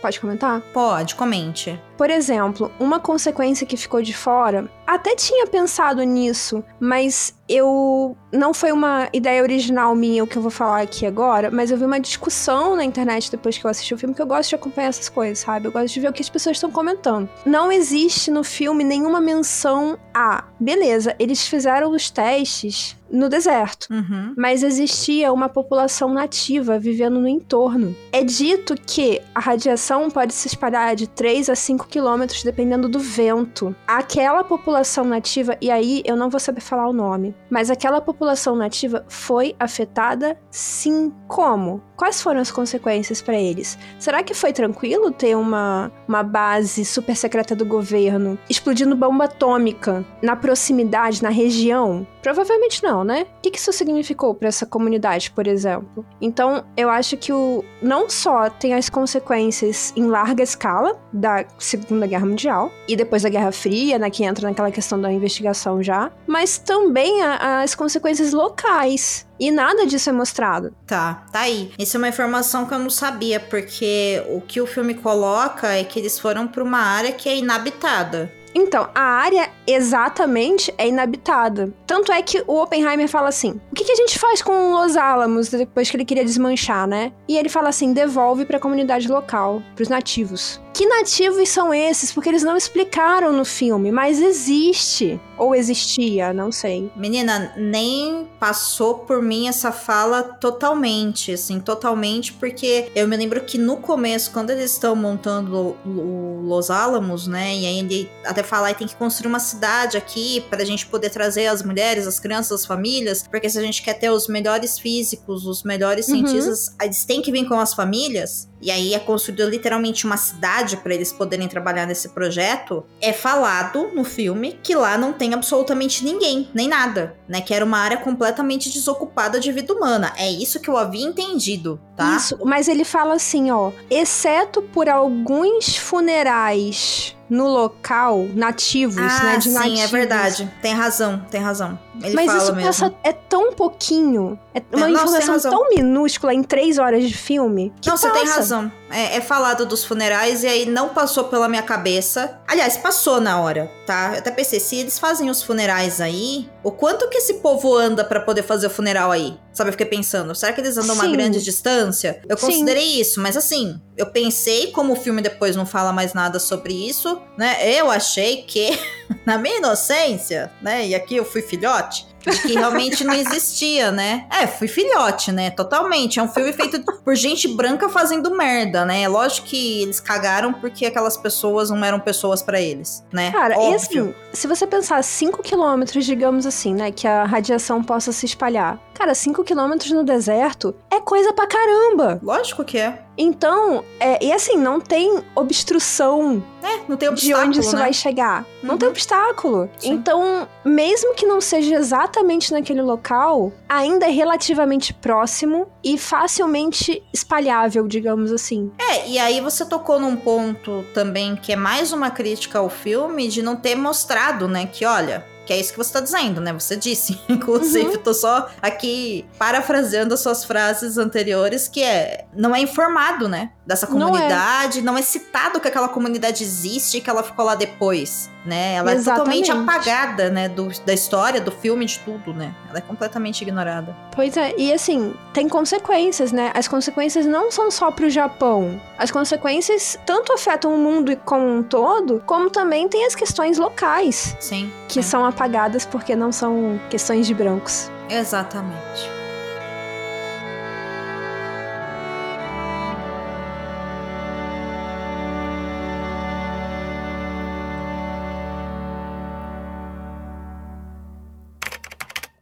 [0.00, 0.60] Pode comentar?
[0.72, 1.80] Pode, comente.
[1.96, 8.54] Por exemplo, uma consequência que ficou de fora, até tinha pensado nisso, mas eu não
[8.54, 11.84] foi uma ideia original minha o que eu vou falar aqui agora, mas eu vi
[11.84, 14.88] uma discussão na internet depois que eu assisti o filme que eu gosto de acompanhar
[14.88, 15.68] essas coisas, sabe?
[15.68, 17.28] Eu gosto de ver o que as pessoas estão comentando.
[17.44, 23.86] Não existe no filme nenhuma menção a, beleza, eles fizeram os testes no deserto.
[23.90, 24.34] Uhum.
[24.36, 27.96] Mas existia uma população nativa vivendo no entorno.
[28.12, 32.98] É dito que a radiação pode se espalhar de 3 a 5 quilômetros dependendo do
[32.98, 33.74] vento.
[33.86, 38.56] Aquela população nativa, e aí eu não vou saber falar o nome, mas aquela população
[38.56, 41.12] nativa foi afetada sim.
[41.26, 41.82] Como?
[41.96, 43.76] Quais foram as consequências para eles?
[43.98, 50.06] Será que foi tranquilo ter uma, uma base super secreta do governo explodindo bomba atômica
[50.22, 52.06] na proximidade, na região?
[52.22, 53.26] Provavelmente não, né?
[53.38, 56.04] O que que isso significou para essa comunidade, por exemplo?
[56.20, 62.06] Então, eu acho que o não só tem as consequências em larga escala da Segunda
[62.06, 66.10] Guerra Mundial e depois da Guerra Fria, né, que entra naquela questão da investigação já,
[66.26, 69.26] mas também a- as consequências locais.
[69.40, 70.74] E nada disso é mostrado.
[70.86, 71.70] Tá, tá aí.
[71.78, 75.84] Isso é uma informação que eu não sabia, porque o que o filme coloca é
[75.84, 78.32] que eles foram pra uma área que é inabitada.
[78.54, 81.72] Então, a área exatamente é inabitada.
[81.86, 84.96] Tanto é que o Oppenheimer fala assim: o que, que a gente faz com Los
[84.96, 87.12] Alamos depois que ele queria desmanchar, né?
[87.28, 90.60] E ele fala assim: devolve para a comunidade local, para os nativos.
[90.72, 92.12] Que nativos são esses?
[92.12, 95.20] Porque eles não explicaram no filme, mas existe.
[95.36, 96.90] Ou existia, não sei.
[96.96, 103.56] Menina, nem passou por mim essa fala totalmente, assim, totalmente, porque eu me lembro que
[103.56, 108.72] no começo, quando eles estão montando o Los Alamos, né, e aí ele até fala,
[108.74, 112.66] tem que construir uma cidade aqui pra gente poder trazer as mulheres, as crianças, as
[112.66, 116.26] famílias, porque se a gente quer ter os melhores físicos, os melhores Uhum.
[116.26, 118.47] cientistas, eles têm que vir com as famílias.
[118.60, 122.84] E aí é construída literalmente uma cidade para eles poderem trabalhar nesse projeto.
[123.00, 127.40] É falado no filme que lá não tem absolutamente ninguém, nem nada, né?
[127.40, 130.12] Que era uma área completamente desocupada de vida humana.
[130.16, 132.16] É isso que eu havia entendido, tá?
[132.16, 139.36] Isso, mas ele fala assim, ó, exceto por alguns funerais no local, nativos, ah, né,
[139.36, 139.80] de sim, nativos.
[139.80, 140.52] é verdade.
[140.62, 141.78] Tem razão, tem razão.
[142.02, 142.66] Ele Mas isso mesmo.
[142.66, 145.50] passa, é tão pouquinho, é uma tem informação razão.
[145.50, 147.72] tão minúscula em três horas de filme.
[147.80, 148.34] Que Não, você tem passa.
[148.36, 148.72] razão.
[148.90, 152.40] É, é falado dos funerais e aí não passou pela minha cabeça.
[152.48, 154.12] Aliás, passou na hora, tá?
[154.14, 158.02] Eu até pensei, se eles fazem os funerais aí, o quanto que esse povo anda
[158.04, 159.36] pra poder fazer o funeral aí?
[159.52, 161.12] Sabe, eu fiquei pensando, será que eles andam uma Sim.
[161.12, 162.22] grande distância?
[162.28, 162.46] Eu Sim.
[162.46, 166.72] considerei isso, mas assim, eu pensei, como o filme depois não fala mais nada sobre
[166.72, 167.56] isso, né?
[167.78, 168.70] Eu achei que,
[169.26, 170.86] na minha inocência, né?
[170.86, 174.26] E aqui eu fui filhote, de que realmente não existia, né?
[174.30, 175.50] É, fui filhote, né?
[175.50, 176.18] Totalmente.
[176.18, 179.02] É um filme feito por gente branca fazendo merda, né?
[179.02, 183.30] É lógico que eles cagaram porque aquelas pessoas não eram pessoas pra eles, né?
[183.30, 183.74] Cara, e Óbvio.
[183.76, 188.78] assim, se você pensar 5 quilômetros, digamos assim, né, que a radiação possa se espalhar.
[188.98, 192.18] Cara, 5 quilômetros no deserto é coisa pra caramba.
[192.20, 193.02] Lógico que é.
[193.16, 197.82] Então, é, e assim, não tem obstrução É, não tem de obstáculo, onde isso né?
[197.82, 198.44] vai chegar.
[198.62, 198.78] Não Uhum.
[198.78, 199.70] tem obstáculo.
[199.78, 199.92] Sim.
[199.92, 207.86] Então, mesmo que não seja exatamente naquele local, ainda é relativamente próximo e facilmente espalhável,
[207.86, 208.70] digamos assim.
[208.78, 213.28] É, e aí você tocou num ponto também que é mais uma crítica ao filme
[213.28, 214.66] de não ter mostrado, né?
[214.66, 215.24] Que olha.
[215.48, 216.52] Que é isso que você tá dizendo, né?
[216.52, 217.18] Você disse.
[217.26, 222.26] Inclusive, tô só aqui parafraseando as suas frases anteriores, que é.
[222.36, 223.52] Não é informado, né?
[223.66, 224.10] Dessa Não é.
[224.10, 228.74] comunidade, não é, citado que aquela comunidade existe e que ela ficou lá depois, né?
[228.74, 229.70] Ela é totalmente Exatamente.
[229.70, 230.48] apagada, né?
[230.48, 232.54] Do, da história, do filme, de tudo, né?
[232.68, 233.94] Ela é completamente ignorada.
[234.14, 236.50] Pois é, e assim, tem consequências, né?
[236.54, 238.80] As consequências não são só pro Japão.
[238.98, 244.34] As consequências tanto afetam o mundo como um todo, como também tem as questões locais,
[244.40, 244.72] Sim.
[244.88, 245.08] que sim.
[245.08, 247.88] são apagadas porque não são questões de brancos.
[248.10, 249.08] Exatamente.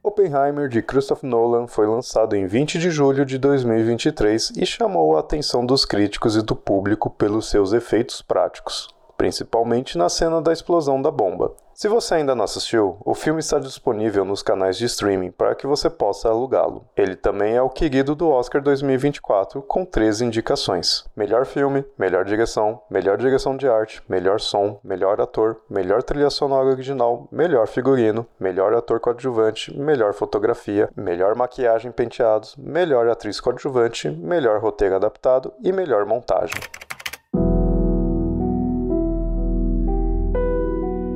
[0.02, 5.20] Oppenheimer de Christopher Nolan foi lançado em 20 de julho de 2023 e chamou a
[5.20, 11.02] atenção dos críticos e do público pelos seus efeitos práticos, principalmente na cena da explosão
[11.02, 11.65] da bomba.
[11.76, 15.66] Se você ainda não assistiu, o filme está disponível nos canais de streaming para que
[15.66, 16.86] você possa alugá-lo.
[16.96, 22.80] Ele também é o querido do Oscar 2024, com 13 indicações: melhor filme, melhor direção,
[22.90, 28.72] melhor direção de arte, melhor som, melhor ator, melhor trilha sonora original, melhor figurino, melhor
[28.72, 36.06] ator coadjuvante, melhor fotografia, melhor maquiagem penteados, melhor atriz coadjuvante, melhor roteiro adaptado e melhor
[36.06, 36.56] montagem.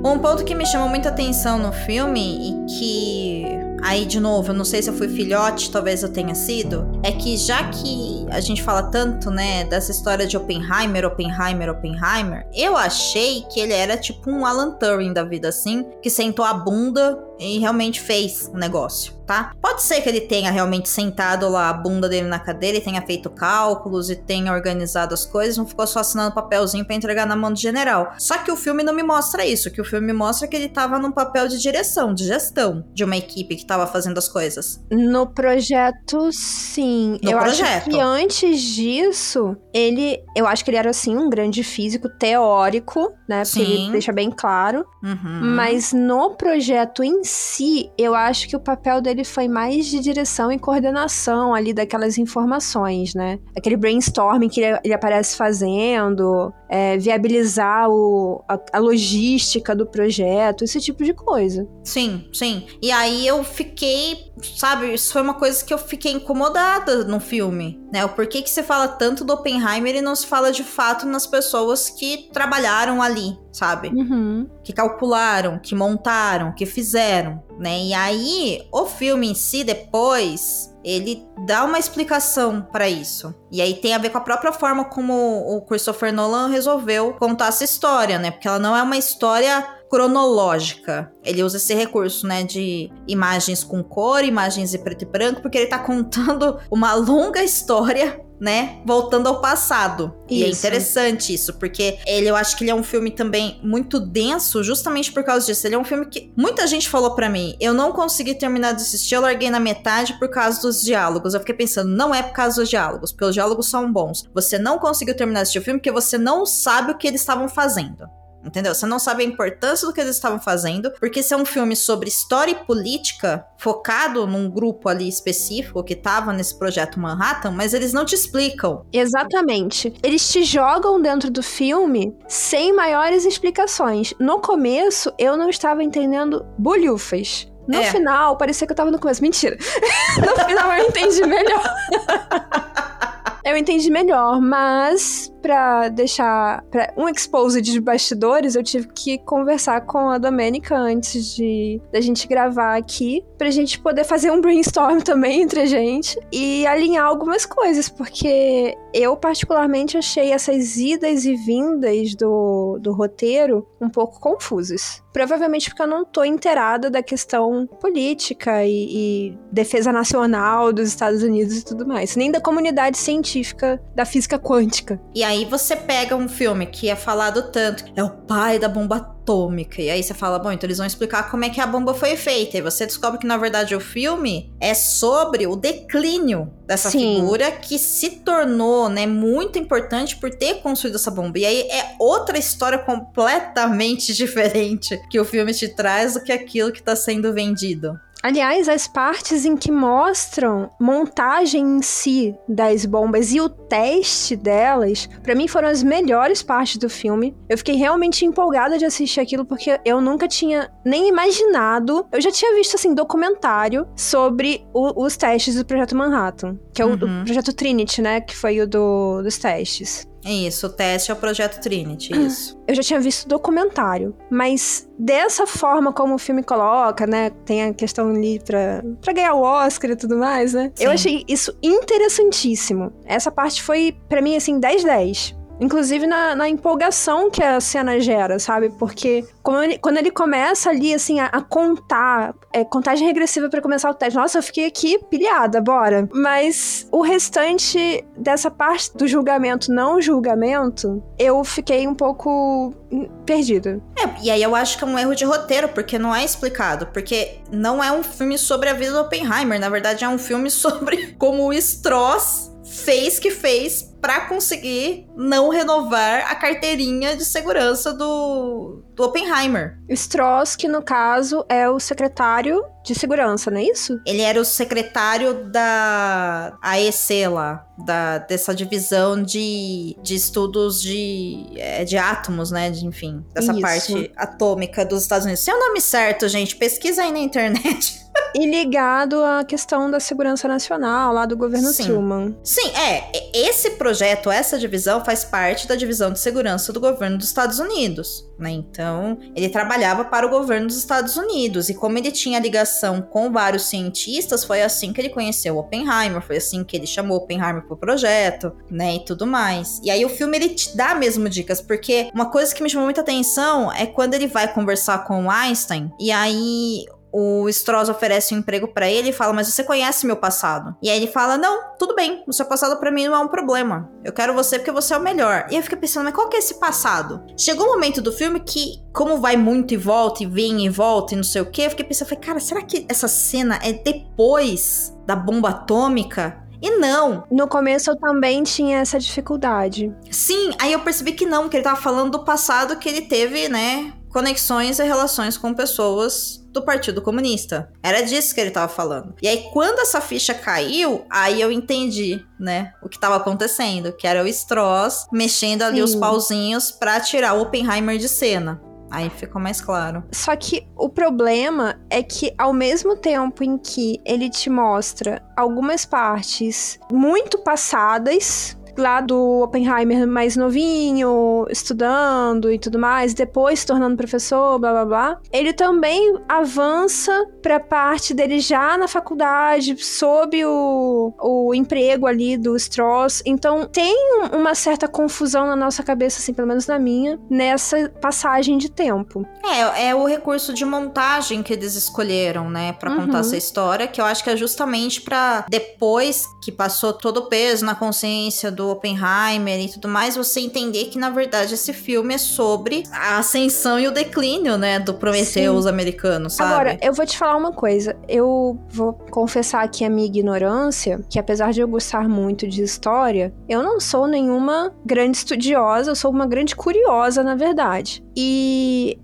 [0.02, 3.44] Um ponto que me chamou muita atenção no filme e que
[3.82, 7.12] aí de novo, eu não sei se eu fui filhote, talvez eu tenha sido, é
[7.12, 12.76] que já que a gente fala tanto, né, dessa história de Oppenheimer, Oppenheimer, Oppenheimer, eu
[12.76, 17.18] achei que ele era tipo um Alan Turing da vida assim, que sentou a bunda
[17.40, 19.52] e realmente fez o negócio, tá?
[19.60, 23.00] Pode ser que ele tenha realmente sentado lá a bunda dele na cadeira e tenha
[23.02, 27.34] feito cálculos e tenha organizado as coisas, não ficou só assinando papelzinho pra entregar na
[27.34, 28.12] mão do general.
[28.18, 30.98] Só que o filme não me mostra isso, que o filme mostra que ele tava
[30.98, 34.84] num papel de direção, de gestão de uma equipe que tava fazendo as coisas.
[34.90, 37.18] No projeto, sim.
[37.22, 37.64] No eu projeto.
[37.64, 40.18] acho que antes disso, ele.
[40.36, 43.44] Eu acho que ele era, assim, um grande físico teórico, né?
[43.44, 43.82] Porque Sim.
[43.84, 44.84] ele deixa bem claro.
[45.02, 45.54] Uhum.
[45.54, 50.00] Mas no projeto em si, eu acho que o papel dele ele foi mais de
[50.00, 53.38] direção e coordenação ali daquelas informações, né?
[53.56, 60.64] Aquele brainstorming que ele, ele aparece fazendo, é, viabilizar o, a, a logística do projeto,
[60.64, 61.68] esse tipo de coisa.
[61.84, 62.66] Sim, sim.
[62.82, 67.80] E aí eu fiquei, sabe, isso foi uma coisa que eu fiquei incomodada no filme,
[67.92, 68.04] né?
[68.04, 71.26] O porquê que você fala tanto do Oppenheimer e não se fala de fato nas
[71.26, 73.88] pessoas que trabalharam ali, sabe?
[73.88, 74.48] Uhum.
[74.70, 77.80] Que calcularam, que montaram, que fizeram, né?
[77.80, 83.34] E aí, o filme em si, depois, ele dá uma explicação para isso.
[83.50, 87.48] E aí tem a ver com a própria forma como o Christopher Nolan resolveu contar
[87.48, 88.30] essa história, né?
[88.30, 91.12] Porque ela não é uma história cronológica.
[91.24, 95.58] Ele usa esse recurso, né, de imagens com cor, imagens em preto e branco, porque
[95.58, 100.14] ele tá contando uma longa história né, voltando ao passado.
[100.28, 100.60] E é Isso.
[100.60, 105.12] interessante isso, porque ele, eu acho que ele é um filme também muito denso, justamente
[105.12, 105.66] por causa disso.
[105.66, 108.80] Ele é um filme que muita gente falou pra mim, eu não consegui terminar de
[108.80, 111.34] assistir, eu larguei na metade por causa dos diálogos.
[111.34, 114.24] Eu fiquei pensando, não é por causa dos diálogos, porque os diálogos são bons.
[114.32, 117.20] Você não conseguiu terminar de assistir o filme porque você não sabe o que eles
[117.20, 118.08] estavam fazendo.
[118.44, 118.74] Entendeu?
[118.74, 121.76] Você não sabe a importância do que eles estavam fazendo, porque esse é um filme
[121.76, 127.74] sobre história e política, focado num grupo ali específico que tava nesse projeto Manhattan, mas
[127.74, 128.84] eles não te explicam.
[128.92, 129.92] Exatamente.
[130.02, 134.14] Eles te jogam dentro do filme sem maiores explicações.
[134.18, 137.46] No começo, eu não estava entendendo bolhufas.
[137.68, 137.84] No É.
[137.90, 139.22] final, parecia que eu tava no começo.
[139.22, 139.56] Mentira.
[140.18, 141.62] no final, eu entendi melhor.
[143.44, 149.80] eu entendi melhor, mas pra deixar pra um expose de bastidores, eu tive que conversar
[149.82, 155.00] com a Domênica antes de da gente gravar aqui, pra gente poder fazer um brainstorm
[155.04, 161.34] também entre a gente e alinhar algumas coisas, porque eu particularmente achei essas idas e
[161.34, 165.02] vindas do, do roteiro um pouco confusas.
[165.12, 171.22] Provavelmente porque eu não tô inteirada da questão política e, e defesa nacional dos Estados
[171.22, 175.00] Unidos e tudo mais, nem da comunidade científica da física quântica.
[175.14, 179.19] E aí você pega um filme que é falado tanto, é o pai da bomba
[179.20, 179.80] atômica.
[179.80, 182.16] E aí você fala, bom, então eles vão explicar como é que a bomba foi
[182.16, 182.58] feita.
[182.58, 187.16] E você descobre que, na verdade, o filme é sobre o declínio dessa Sim.
[187.16, 191.38] figura que se tornou, né, muito importante por ter construído essa bomba.
[191.38, 196.72] E aí é outra história completamente diferente que o filme te traz do que aquilo
[196.72, 197.98] que tá sendo vendido.
[198.22, 205.08] Aliás, as partes em que mostram montagem em si das bombas e o teste delas,
[205.22, 207.34] pra mim foram as melhores partes do filme.
[207.48, 212.06] Eu fiquei realmente empolgada de assistir aquilo porque eu nunca tinha nem imaginado.
[212.12, 216.84] Eu já tinha visto assim documentário sobre o- os testes do projeto Manhattan, que é
[216.84, 217.22] o, Uhum.
[217.22, 220.06] o projeto Trinity, né, que foi o do- dos testes.
[220.24, 222.58] É isso, o teste é o projeto Trinity, isso.
[222.68, 227.30] Eu já tinha visto documentário, mas dessa forma como o filme coloca, né?
[227.44, 230.70] Tem a questão ali pra, pra ganhar o Oscar e tudo mais, né?
[230.74, 230.84] Sim.
[230.84, 232.92] Eu achei isso interessantíssimo.
[233.04, 235.39] Essa parte foi, pra mim, assim, 10-10.
[235.60, 238.70] Inclusive na, na empolgação que a cena gera, sabe?
[238.70, 239.24] Porque
[239.62, 243.94] ele- quando ele começa ali, assim, a, a contar, é, contagem regressiva pra começar o
[243.94, 244.16] teste.
[244.18, 246.08] Nossa, eu fiquei aqui pilhada, bora.
[246.12, 253.80] Mas o restante dessa parte do julgamento, não julgamento, eu fiquei um pouco hum, perdida.
[253.98, 256.86] É, e aí eu acho que é um erro de roteiro, porque não é explicado.
[256.86, 259.60] Porque não é um filme sobre a vida do Oppenheimer.
[259.60, 265.50] Na verdade, é um filme sobre como o Stross fez que fez pra conseguir não
[265.50, 269.76] renovar a carteirinha de segurança do, do Oppenheimer.
[269.90, 274.00] Stross, que no caso é o secretário de segurança, não é isso?
[274.06, 281.84] Ele era o secretário da AEC lá, da, dessa divisão de, de estudos de, é,
[281.84, 282.70] de átomos, né?
[282.70, 283.60] De, enfim, dessa Isso.
[283.60, 285.44] parte atômica dos Estados Unidos.
[285.44, 288.00] Se o nome certo, gente, pesquisa aí na internet.
[288.34, 291.84] E ligado à questão da segurança nacional, lá do governo Sim.
[291.84, 292.36] Truman.
[292.42, 293.10] Sim, é.
[293.34, 298.28] Esse projeto, essa divisão, faz parte da divisão de segurança do governo dos Estados Unidos.
[298.38, 298.50] Né?
[298.50, 301.68] Então, ele trabalhava para o governo dos Estados Unidos.
[301.68, 306.38] E como ele tinha ligação com vários cientistas, foi assim que ele conheceu Oppenheimer, foi
[306.38, 308.94] assim que ele chamou Oppenheimer pro projeto, né?
[308.94, 309.80] E tudo mais.
[309.82, 312.86] E aí o filme ele te dá mesmo dicas, porque uma coisa que me chamou
[312.86, 318.34] muita atenção é quando ele vai conversar com o Einstein, e aí o Stross oferece
[318.34, 320.76] um emprego pra ele e fala: Mas você conhece meu passado?
[320.82, 323.28] E aí ele fala: Não, tudo bem, o seu passado pra mim não é um
[323.28, 323.90] problema.
[324.04, 325.46] Eu quero você porque você é o melhor.
[325.50, 327.22] E eu fiquei pensando: Mas qual que é esse passado?
[327.36, 331.14] Chegou um momento do filme que, como vai muito e volta, e vem e volta
[331.14, 333.72] e não sei o que, eu fiquei pensando: falei, Cara, será que essa cena é
[333.72, 336.40] depois da bomba atômica?
[336.62, 337.24] E não.
[337.30, 339.94] No começo eu também tinha essa dificuldade.
[340.10, 343.48] Sim, aí eu percebi que não, que ele tava falando do passado que ele teve,
[343.48, 343.94] né?
[344.10, 347.72] Conexões e relações com pessoas do Partido Comunista.
[347.82, 349.14] Era disso que ele tava falando.
[349.22, 354.06] E aí, quando essa ficha caiu, aí eu entendi, né, o que tava acontecendo, que
[354.06, 355.82] era o Stross mexendo ali Sim.
[355.82, 358.60] os pauzinhos pra tirar o Oppenheimer de cena.
[358.90, 360.02] Aí ficou mais claro.
[360.10, 365.84] Só que o problema é que, ao mesmo tempo em que ele te mostra algumas
[365.84, 368.58] partes muito passadas.
[368.76, 374.84] Lá do Oppenheimer mais novinho, estudando e tudo mais, depois se tornando professor, blá blá
[374.84, 375.20] blá.
[375.32, 382.56] Ele também avança pra parte dele já na faculdade, sob o, o emprego ali do
[382.56, 383.22] Strauss.
[383.24, 383.94] Então tem
[384.32, 388.70] um- uma certa confusão na nossa cabeça, assim, pelo menos na minha, nessa passagem de
[388.70, 389.26] tempo.
[389.44, 393.20] É, é o recurso de montagem que eles escolheram, né, Pra contar Uhum.
[393.20, 397.64] essa história, que eu acho que é justamente pra depois que passou todo o peso
[397.64, 402.18] na consciência do Oppenheimer e tudo mais, você entender que na verdade esse filme é
[402.18, 406.52] sobre a ascensão e o declínio, né, do Prometheus americano, sabe?
[406.52, 407.96] Agora, eu vou te falar uma coisa.
[408.08, 413.32] Eu vou confessar aqui a minha ignorância, que apesar de eu gostar muito de história,
[413.48, 418.02] eu não sou nenhuma grande estudiosa, eu sou uma grande curiosa, na verdade.
[418.22, 418.98] E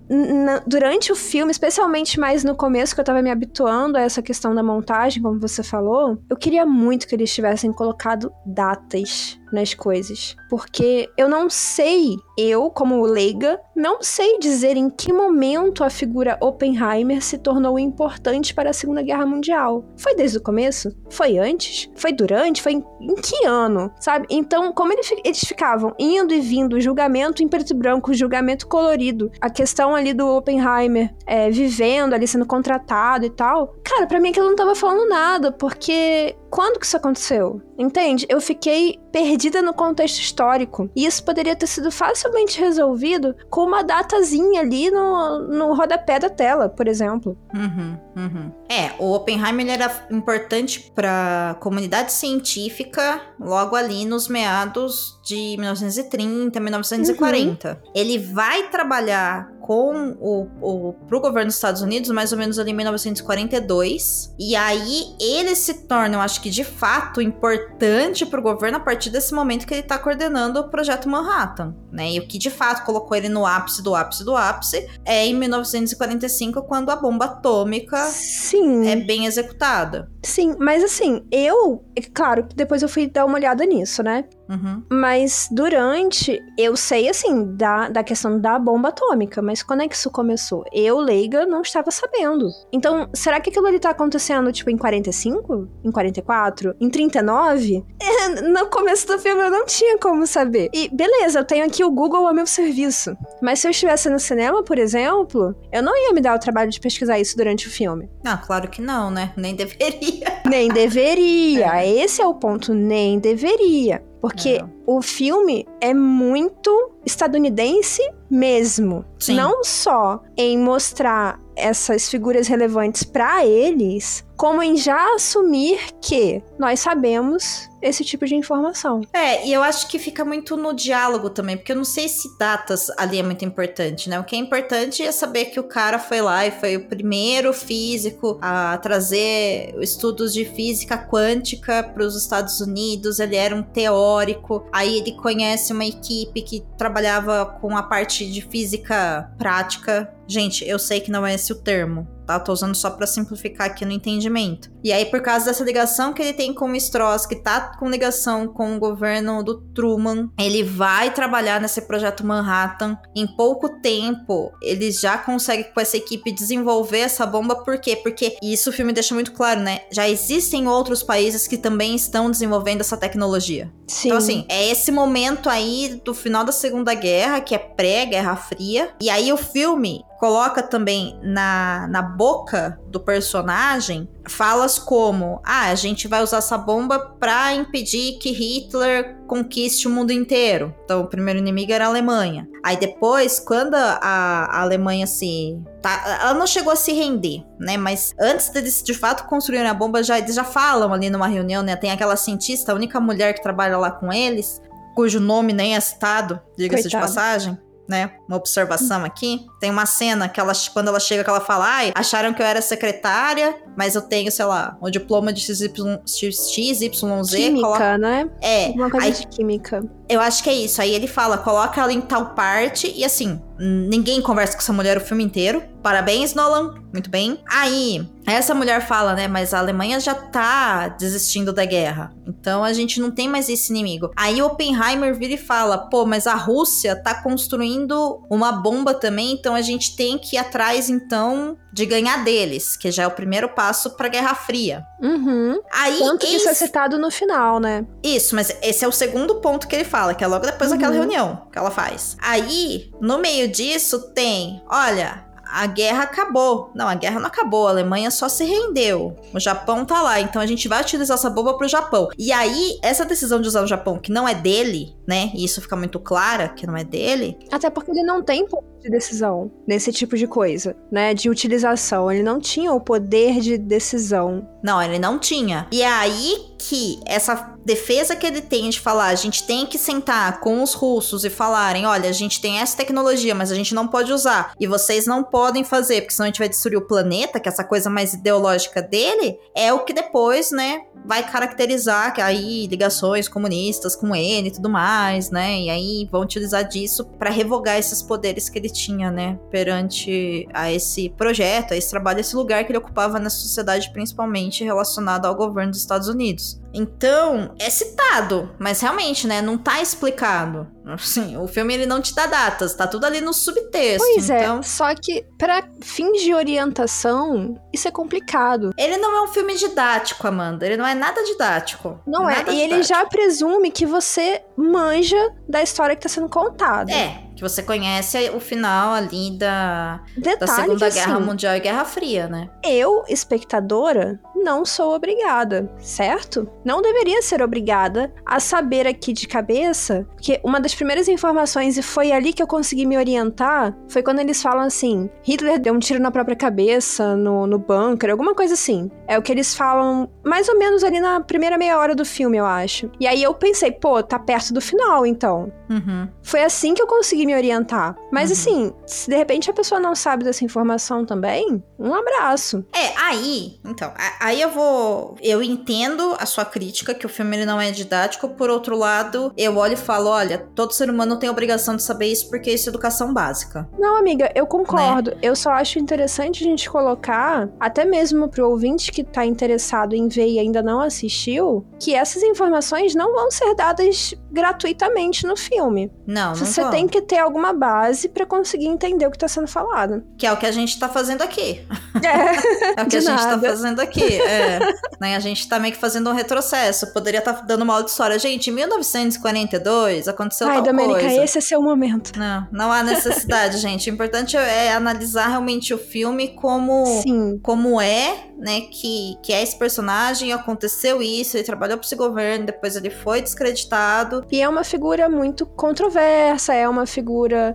[0.67, 4.53] durante o filme, especialmente mais no começo, que eu tava me habituando a essa questão
[4.53, 10.35] da montagem, como você falou, eu queria muito que eles tivessem colocado datas nas coisas.
[10.49, 16.37] Porque eu não sei, eu, como leiga, não sei dizer em que momento a figura
[16.41, 19.85] Oppenheimer se tornou importante para a Segunda Guerra Mundial.
[19.97, 20.93] Foi desde o começo?
[21.09, 21.89] Foi antes?
[21.95, 22.61] Foi durante?
[22.61, 23.91] Foi em, em que ano?
[23.99, 24.27] Sabe?
[24.29, 28.67] Então, como ele fi- eles ficavam indo e vindo, julgamento em preto e branco, julgamento
[28.67, 29.06] colorido,
[29.41, 34.29] a questão ali do Oppenheimer é, vivendo ali, sendo contratado e tal, cara, pra mim
[34.29, 37.61] aquilo não tava falando nada, porque quando que isso aconteceu?
[37.77, 38.25] Entende?
[38.29, 40.89] Eu fiquei perdida no contexto histórico.
[40.95, 46.29] E isso poderia ter sido facilmente resolvido com uma datazinha ali no, no rodapé da
[46.29, 47.37] tela, por exemplo.
[47.53, 48.51] Uhum, uhum.
[48.69, 56.59] É, o Oppenheimer era importante para a comunidade científica logo ali nos meados de 1930,
[56.59, 57.81] 1940.
[57.93, 62.71] Ele vai trabalhar com o, o pro governo dos Estados Unidos mais ou menos ali
[62.71, 68.77] em 1942 e aí ele se torna, eu acho que de fato importante pro governo
[68.77, 72.13] a partir desse momento que ele tá coordenando o projeto Manhattan, né?
[72.13, 75.33] E o que de fato colocou ele no ápice do ápice do ápice é em
[75.33, 78.87] 1945 quando a bomba atômica Sim.
[78.87, 80.09] é bem executada.
[80.23, 81.83] Sim, mas assim, eu.
[81.93, 84.23] é Claro que depois eu fui dar uma olhada nisso, né?
[84.49, 84.83] Uhum.
[84.89, 89.95] Mas durante, eu sei assim, da, da questão da bomba atômica, mas quando é que
[89.95, 90.63] isso começou?
[90.71, 92.47] Eu, leiga, não estava sabendo.
[92.71, 95.67] Então, será que aquilo ali tá acontecendo, tipo, em 45?
[95.83, 96.75] Em 44?
[96.79, 97.85] Em 39?
[98.07, 100.69] É, no começo do filme eu não tinha como saber.
[100.73, 103.17] E beleza, eu tenho aqui o Google a meu serviço.
[103.41, 106.71] Mas se eu estivesse no cinema, por exemplo, eu não ia me dar o trabalho
[106.71, 108.09] de pesquisar isso durante o filme.
[108.25, 109.33] Ah, claro que não, né?
[109.35, 110.41] Nem deveria.
[110.49, 111.85] Nem deveria.
[111.85, 114.01] Esse é o ponto, nem deveria.
[114.21, 114.65] Porque É.
[114.85, 119.05] o filme é muito estadunidense mesmo.
[119.19, 119.35] Sim.
[119.35, 126.79] Não só em mostrar essas figuras relevantes para eles, como em já assumir que nós
[126.79, 129.01] sabemos esse tipo de informação.
[129.13, 132.37] É, e eu acho que fica muito no diálogo também, porque eu não sei se
[132.37, 134.19] datas ali é muito importante, né?
[134.19, 137.53] O que é importante é saber que o cara foi lá e foi o primeiro
[137.53, 143.19] físico a trazer estudos de física quântica para os Estados Unidos.
[143.19, 144.67] Ele era um teórico.
[144.71, 150.11] Aí ele conhece uma equipe que trabalhava com a parte de física prática.
[150.27, 152.39] Gente, eu sei que não é esse o termo, tá?
[152.39, 154.69] Tô usando só pra simplificar aqui no entendimento.
[154.83, 157.89] E aí, por causa dessa ligação que ele tem com o Strauss, que tá com
[157.89, 162.97] ligação com o governo do Truman, ele vai trabalhar nesse projeto Manhattan.
[163.15, 167.55] Em pouco tempo, ele já consegue com essa equipe desenvolver essa bomba.
[167.63, 167.95] Por quê?
[167.95, 169.81] Porque e isso o filme deixa muito claro, né?
[169.91, 173.71] Já existem outros países que também estão desenvolvendo essa tecnologia.
[173.87, 174.09] Sim.
[174.09, 178.91] Então, assim, é esse momento aí do final da Segunda Guerra, que é pré-Guerra Fria.
[178.99, 185.75] E aí o filme coloca também na, na boca do personagem falas como: ah, a
[185.75, 190.73] gente vai usar essa bomba pra impedir que Hitler conquiste o mundo inteiro.
[190.83, 192.47] Então, o primeiro inimigo era a Alemanha.
[192.63, 195.57] Aí depois, quando a, a Alemanha se.
[195.81, 197.77] Tá, ela não chegou a se render, né?
[197.77, 201.63] Mas antes deles de fato construírem a bomba, já, eles já falam ali numa reunião,
[201.63, 201.75] né?
[201.75, 204.61] Tem aquela cientista, a única mulher que trabalha lá com eles,
[204.95, 207.57] cujo nome nem é citado, diga-se de passagem.
[207.87, 208.11] Né?
[208.27, 209.45] Uma observação aqui.
[209.59, 212.45] Tem uma cena que ela, quando ela chega, que ela fala: Ai, acharam que eu
[212.45, 215.69] era secretária, mas eu tenho, sei lá, um diploma de XY,
[216.05, 216.89] XYZ.
[217.35, 218.29] Química, coloca- né?
[218.41, 219.83] É, Alguma coisa aí de química.
[220.09, 220.81] eu acho que é isso.
[220.81, 224.97] Aí ele fala, coloca ela em tal parte e assim, ninguém conversa com essa mulher
[224.97, 225.61] o filme inteiro.
[225.83, 226.75] Parabéns, Nolan.
[226.91, 227.39] Muito bem.
[227.49, 229.27] Aí, essa mulher fala, né?
[229.27, 232.11] Mas a Alemanha já tá desistindo da guerra.
[232.27, 234.09] Então a gente não tem mais esse inimigo.
[234.15, 239.33] Aí Oppenheimer vira e fala: pô, mas a Rússia tá construindo uma bomba também.
[239.33, 243.11] Então a gente tem que ir atrás, então, de ganhar deles, que já é o
[243.11, 244.85] primeiro passo pra Guerra Fria.
[245.01, 245.61] Uhum.
[245.71, 245.99] Aí.
[245.99, 247.85] Tanto que isso é esse- citado no final, né?
[248.03, 250.91] Isso, mas esse é o segundo ponto que ele fala, que é logo depois daquela
[250.93, 250.99] Uhum.
[250.99, 252.17] reunião que ela faz.
[252.21, 255.26] Aí, no meio disso, tem: olha.
[255.51, 256.71] A guerra acabou.
[256.75, 257.67] Não, a guerra não acabou.
[257.67, 259.15] A Alemanha só se rendeu.
[259.33, 260.19] O Japão tá lá.
[260.19, 262.09] Então a gente vai utilizar essa bomba pro Japão.
[262.17, 265.31] E aí, essa decisão de usar o Japão, que não é dele, né?
[265.33, 267.37] E isso fica muito clara, que não é dele.
[267.51, 271.13] Até porque ele não tem poder de decisão nesse tipo de coisa, né?
[271.13, 272.11] De utilização.
[272.11, 274.47] Ele não tinha o poder de decisão.
[274.63, 275.67] Não, ele não tinha.
[275.71, 279.77] E é aí que essa defesa que ele tem de falar, a gente tem que
[279.77, 283.75] sentar com os russos e falarem, olha, a gente tem essa tecnologia, mas a gente
[283.75, 284.53] não pode usar.
[284.59, 287.51] E vocês não podem fazer, porque senão a gente vai destruir o planeta, que é
[287.51, 293.27] essa coisa mais ideológica dele, é o que depois, né, vai caracterizar que aí ligações
[293.27, 295.59] comunistas com ele e tudo mais, né?
[295.59, 300.71] E aí vão utilizar disso para revogar esses poderes que ele tinha, né, perante a
[300.71, 305.35] esse projeto, a esse trabalho, esse lugar que ele ocupava na sociedade, principalmente relacionado ao
[305.35, 306.46] governo dos Estados Unidos.
[306.73, 310.67] Então, é citado, mas realmente, né, não tá explicado.
[310.85, 314.07] Assim, o filme ele não te dá datas, tá tudo ali no subtexto.
[314.07, 318.71] Pois então, é, só que pra fins de orientação, isso é complicado.
[318.77, 320.65] ele não é um filme didático, Amanda.
[320.65, 321.99] Ele não é nada didático.
[322.05, 325.17] Não é, e ele já presume que você manja
[325.47, 326.91] da história que tá sendo contada.
[326.91, 331.55] É, que você conhece o final ali da, da Detalhe Segunda que, Guerra assim, Mundial
[331.55, 332.49] e Guerra Fria, né?
[332.63, 336.49] eu, espectadora, não sou obrigada, certo?
[336.65, 341.83] Não deveria ser obrigada a saber aqui de cabeça, porque uma das primeiras informações, e
[341.83, 345.79] foi ali que eu consegui me orientar, foi quando eles falam assim: Hitler deu um
[345.79, 348.89] tiro na própria cabeça, no, no bunker, alguma coisa assim.
[349.07, 352.37] É o que eles falam mais ou menos ali na primeira meia hora do filme,
[352.37, 352.89] eu acho.
[352.99, 355.51] E aí eu pensei, pô, tá perto do final, então.
[355.69, 356.07] Uhum.
[356.23, 357.95] Foi assim que eu consegui me orientar.
[358.11, 358.33] Mas Uhum.
[358.33, 362.65] assim, se de repente a pessoa não sabe dessa informação também, um abraço.
[362.73, 365.15] É, aí, então, aí eu vou.
[365.21, 369.31] Eu entendo a sua crítica, que o filme ele não é didático, por outro lado,
[369.37, 372.51] eu olho e falo: olha, todo ser humano tem a obrigação de saber isso porque
[372.51, 373.67] isso é educação básica.
[373.77, 374.49] Não, amiga, eu Né?
[374.49, 375.13] concordo.
[375.21, 380.07] Eu só acho interessante a gente colocar, até mesmo pro ouvinte que tá interessado em
[380.07, 385.91] ver e ainda não assistiu, que essas informações não vão ser dadas gratuitamente no filme.
[386.05, 386.71] Não, não Você vão.
[386.71, 390.03] tem que ter alguma base pra conseguir entender o que tá sendo falado.
[390.17, 391.65] Que é o que a gente tá fazendo aqui.
[392.03, 393.49] É, É o que a gente tá nada.
[393.49, 394.21] fazendo aqui.
[394.21, 394.59] É.
[394.99, 396.91] Né, A gente tá meio que fazendo um retrocesso.
[396.91, 398.17] Poderia estar dando uma história.
[398.17, 401.23] Gente, em 1942 aconteceu Ai, tal Domênica, coisa.
[401.23, 402.17] esse é seu momento.
[402.17, 403.89] Não, não há necessidade, gente.
[403.89, 407.39] O importante é analisar realmente o filme como Sim.
[407.43, 412.45] como é, né, que, que é esse personagem, aconteceu isso, ele trabalhou para esse governo,
[412.47, 414.25] depois ele foi descreditado.
[414.31, 417.06] E é uma figura muito controversa, é uma figura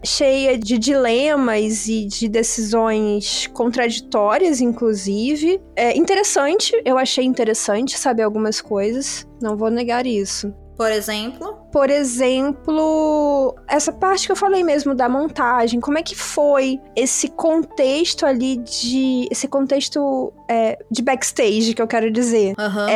[0.04, 5.60] cheia de dilemas e de decisões contraditórias, inclusive.
[5.76, 10.52] É interessante, eu achei interessante saber algumas coisas, não vou negar isso.
[10.76, 16.14] Por exemplo, Por exemplo, essa parte que eu falei mesmo da montagem, como é que
[16.14, 19.26] foi esse contexto ali de.
[19.30, 22.86] esse contexto é, de backstage, que eu quero dizer aham,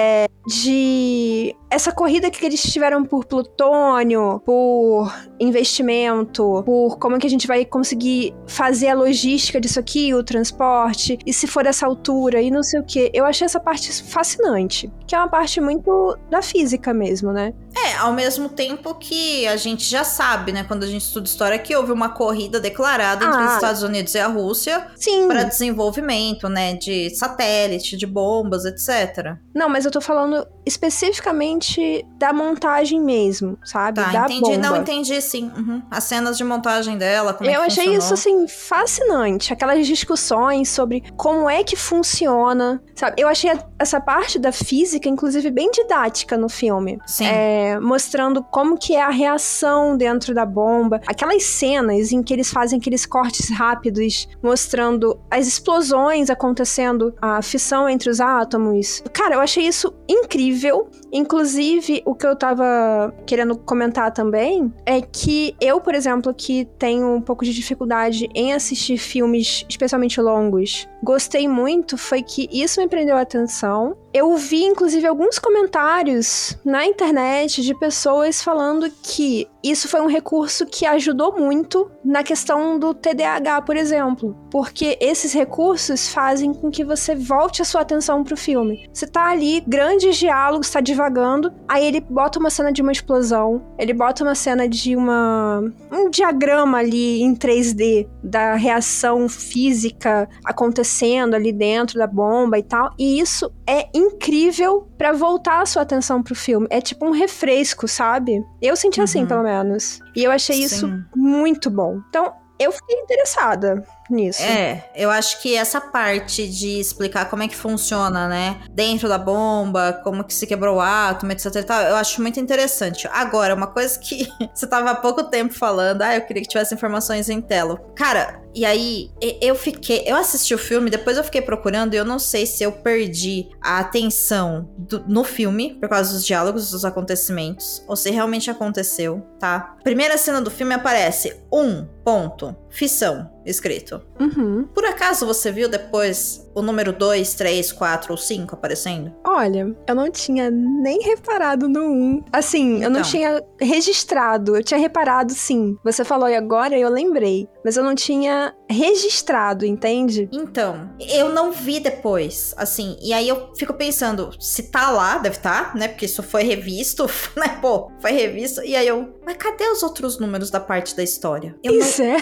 [0.47, 7.31] de essa corrida que eles tiveram por plutônio, por investimento, por como é que a
[7.31, 12.41] gente vai conseguir fazer a logística disso aqui, o transporte, e se for dessa altura
[12.41, 13.11] e não sei o que.
[13.13, 17.53] Eu achei essa parte fascinante, que é uma parte muito da física mesmo, né?
[17.77, 18.66] É, ao mesmo tempo
[19.01, 22.59] que a gente já sabe, né, quando a gente estuda história, que houve uma corrida
[22.59, 23.47] declarada entre Ah.
[23.49, 24.87] os Estados Unidos e a Rússia
[25.29, 29.37] para desenvolvimento, né, de satélite, de bombas, etc.
[29.55, 34.01] Não, mas eu tô falando especificamente da montagem mesmo, sabe?
[34.01, 34.41] Tá, da entendi.
[34.41, 34.57] bomba.
[34.59, 35.51] Não, entendi sim.
[35.57, 35.83] Uhum.
[35.91, 37.99] As cenas de montagem dela, como é eu que achei funcionou.
[38.05, 43.21] isso assim fascinante, aquelas discussões sobre como é que funciona, sabe?
[43.21, 47.27] Eu achei essa parte da física inclusive bem didática no filme, Sim.
[47.27, 52.51] É, mostrando como que é a reação dentro da bomba, aquelas cenas em que eles
[52.51, 59.03] fazem aqueles cortes rápidos, mostrando as explosões acontecendo, a fissão entre os átomos.
[59.13, 60.89] Cara, eu achei isso incrível.
[61.13, 67.15] Inclusive, o que eu tava querendo comentar também é que eu, por exemplo, que tenho
[67.15, 72.89] um pouco de dificuldade em assistir filmes especialmente longos, gostei muito foi que isso me
[72.89, 79.47] prendeu a atenção alimentação eu vi, inclusive, alguns comentários na internet de pessoas falando que
[79.63, 84.35] isso foi um recurso que ajudou muito na questão do TDAH, por exemplo.
[84.51, 88.89] Porque esses recursos fazem com que você volte a sua atenção pro filme.
[88.93, 93.67] Você tá ali, grandes diálogos, tá divagando, aí ele bota uma cena de uma explosão,
[93.79, 95.61] ele bota uma cena de uma.
[95.93, 102.95] um diagrama ali em 3D da reação física acontecendo ali dentro da bomba e tal.
[102.99, 106.67] E isso é incrível para voltar a sua atenção pro filme.
[106.71, 108.43] É tipo um refresco, sabe?
[108.61, 109.27] Eu senti assim, Uhum.
[109.27, 110.01] pelo menos.
[110.15, 111.05] E eu achei isso Sim.
[111.15, 112.01] muito bom.
[112.09, 114.43] Então, eu fiquei interessada nisso.
[114.43, 118.61] É, eu acho que essa parte de explicar como é que funciona, né?
[118.71, 122.39] Dentro da bomba, como que se quebrou o átomo, etc e tal, eu acho muito
[122.41, 123.09] interessante.
[123.13, 126.75] Agora, uma coisa que você tava há pouco tempo falando, ah, eu queria que tivesse
[126.75, 127.81] informações em tela.
[127.95, 132.05] Cara, e aí eu fiquei, eu assisti o filme, depois eu fiquei procurando e eu
[132.05, 136.85] não sei se eu perdi a atenção do- no filme por causa dos diálogos, dos
[136.85, 139.77] acontecimentos, ou se realmente aconteceu, tá?
[139.85, 144.03] Primeira cena do filme aparece um ponto, fissão, escrito.
[144.21, 144.65] Uhum.
[144.75, 149.15] Por acaso você viu depois o número 2, 3, 4 ou 5 aparecendo?
[149.25, 152.25] Olha, eu não tinha nem reparado no 1.
[152.33, 153.11] Assim, eu não Então.
[153.11, 154.57] tinha registrado.
[154.57, 155.77] Eu tinha reparado sim.
[155.85, 157.47] Você falou e agora eu lembrei.
[157.65, 160.29] Mas eu não tinha registrado, entende?
[160.33, 165.39] Então, eu não vi depois, assim, e aí eu fico pensando, se tá lá, deve
[165.39, 165.89] tá, né?
[165.89, 167.59] Porque isso foi revisto, né?
[167.61, 171.57] Pô, foi revisto, e aí eu, mas cadê os outros números da parte da história?
[171.63, 172.17] Eu, não, Isso é.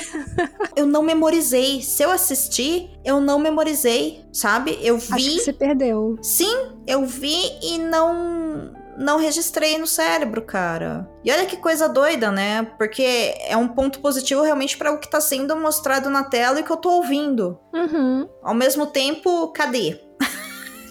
[0.76, 1.80] eu não memorizei.
[1.80, 4.78] Se eu assistir, eu não memorizei, sabe?
[4.82, 5.30] Eu Acho vi.
[5.30, 6.18] que você perdeu.
[6.20, 11.08] Sim, eu vi e não não registrei no cérebro, cara.
[11.24, 12.62] E olha que coisa doida, né?
[12.78, 16.62] Porque é um ponto positivo realmente para o que tá sendo mostrado na tela e
[16.62, 17.58] que eu tô ouvindo.
[17.74, 18.28] Uhum.
[18.42, 20.00] Ao mesmo tempo, cadê?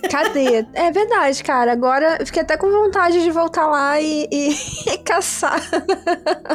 [0.10, 0.66] Cadê?
[0.74, 1.72] é verdade, cara.
[1.72, 4.56] Agora eu fiquei até com vontade de voltar lá e, e-
[4.94, 5.62] e caçar.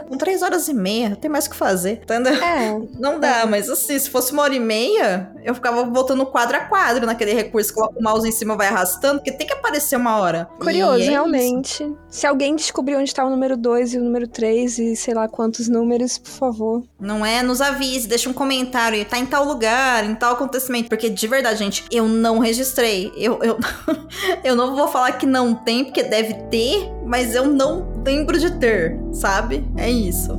[0.09, 2.01] Com três horas e meia, tem mais o que fazer.
[2.03, 2.35] Entendeu?
[2.35, 2.79] É.
[2.99, 6.61] Não dá, mas assim, se fosse uma hora e meia, eu ficava voltando quadro a
[6.61, 10.19] quadro naquele recurso, coloca o mouse em cima vai arrastando, porque tem que aparecer uma
[10.19, 10.49] hora.
[10.61, 11.11] Curioso, é isso.
[11.11, 11.93] realmente.
[12.09, 15.29] Se alguém descobrir onde tá o número 2 e o número 3 e sei lá
[15.29, 16.83] quantos números, por favor.
[17.01, 17.43] Não é?
[17.43, 19.05] Nos avise, deixa um comentário.
[19.05, 20.89] Tá em tal lugar, em tal acontecimento.
[20.89, 23.13] Porque de verdade, gente, eu não registrei.
[23.17, 23.59] Eu, eu,
[24.45, 28.51] eu não vou falar que não tem, porque deve ter, mas eu não lembro de
[28.59, 29.65] ter, sabe?
[29.77, 30.37] É isso.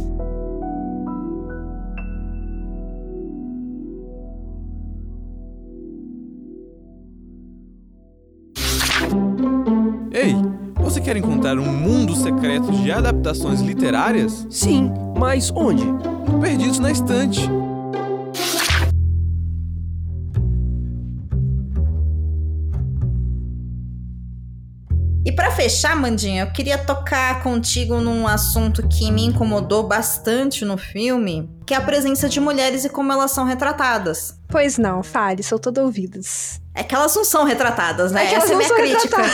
[10.12, 10.36] Ei,
[10.76, 14.46] você quer encontrar um mundo secreto de adaptações literárias?
[14.50, 15.86] Sim, mas onde?
[16.42, 17.48] Perdidos na Estante.
[25.60, 31.74] Fechar, Mandinha, eu queria tocar contigo num assunto que me incomodou bastante no filme, que
[31.74, 34.40] é a presença de mulheres e como elas são retratadas.
[34.48, 36.62] Pois não, fale, sou todo ouvidos.
[36.74, 38.26] É que elas não são retratadas, né?
[38.26, 39.18] É Essa é minha crítica.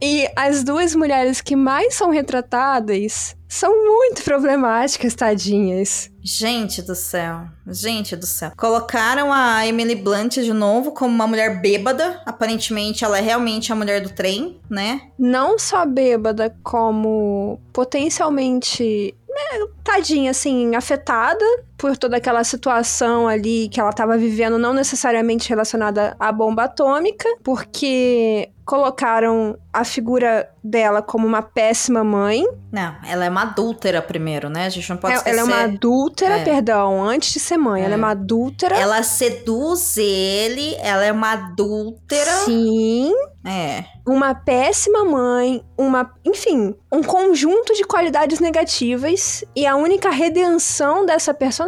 [0.00, 6.10] E as duas mulheres que mais são retratadas são muito problemáticas, tadinhas.
[6.22, 8.50] Gente do céu, gente do céu.
[8.56, 12.20] Colocaram a Emily Blunt de novo como uma mulher bêbada.
[12.26, 15.02] Aparentemente, ela é realmente a mulher do trem, né?
[15.18, 19.14] Não só bêbada, como potencialmente.
[19.28, 21.44] né, Tadinha, assim, afetada
[21.76, 27.28] por toda aquela situação ali que ela tava vivendo, não necessariamente relacionada à bomba atômica,
[27.44, 32.44] porque colocaram a figura dela como uma péssima mãe.
[32.72, 34.66] Não, ela é uma adúltera primeiro, né?
[34.66, 35.38] A gente não pode É- esquecer.
[35.38, 36.44] ela é uma adúltera, É.
[36.44, 37.82] perdão, antes de ser mãe.
[37.84, 37.96] Ela é É.
[37.98, 38.76] uma adúltera.
[38.76, 42.32] Ela seduz ele, ela é uma adúltera.
[42.44, 43.12] Sim,
[43.46, 43.84] É.
[44.04, 51.32] uma péssima mãe, uma, enfim, um conjunto de qualidades negativas e a única redenção dessa
[51.32, 51.65] personagem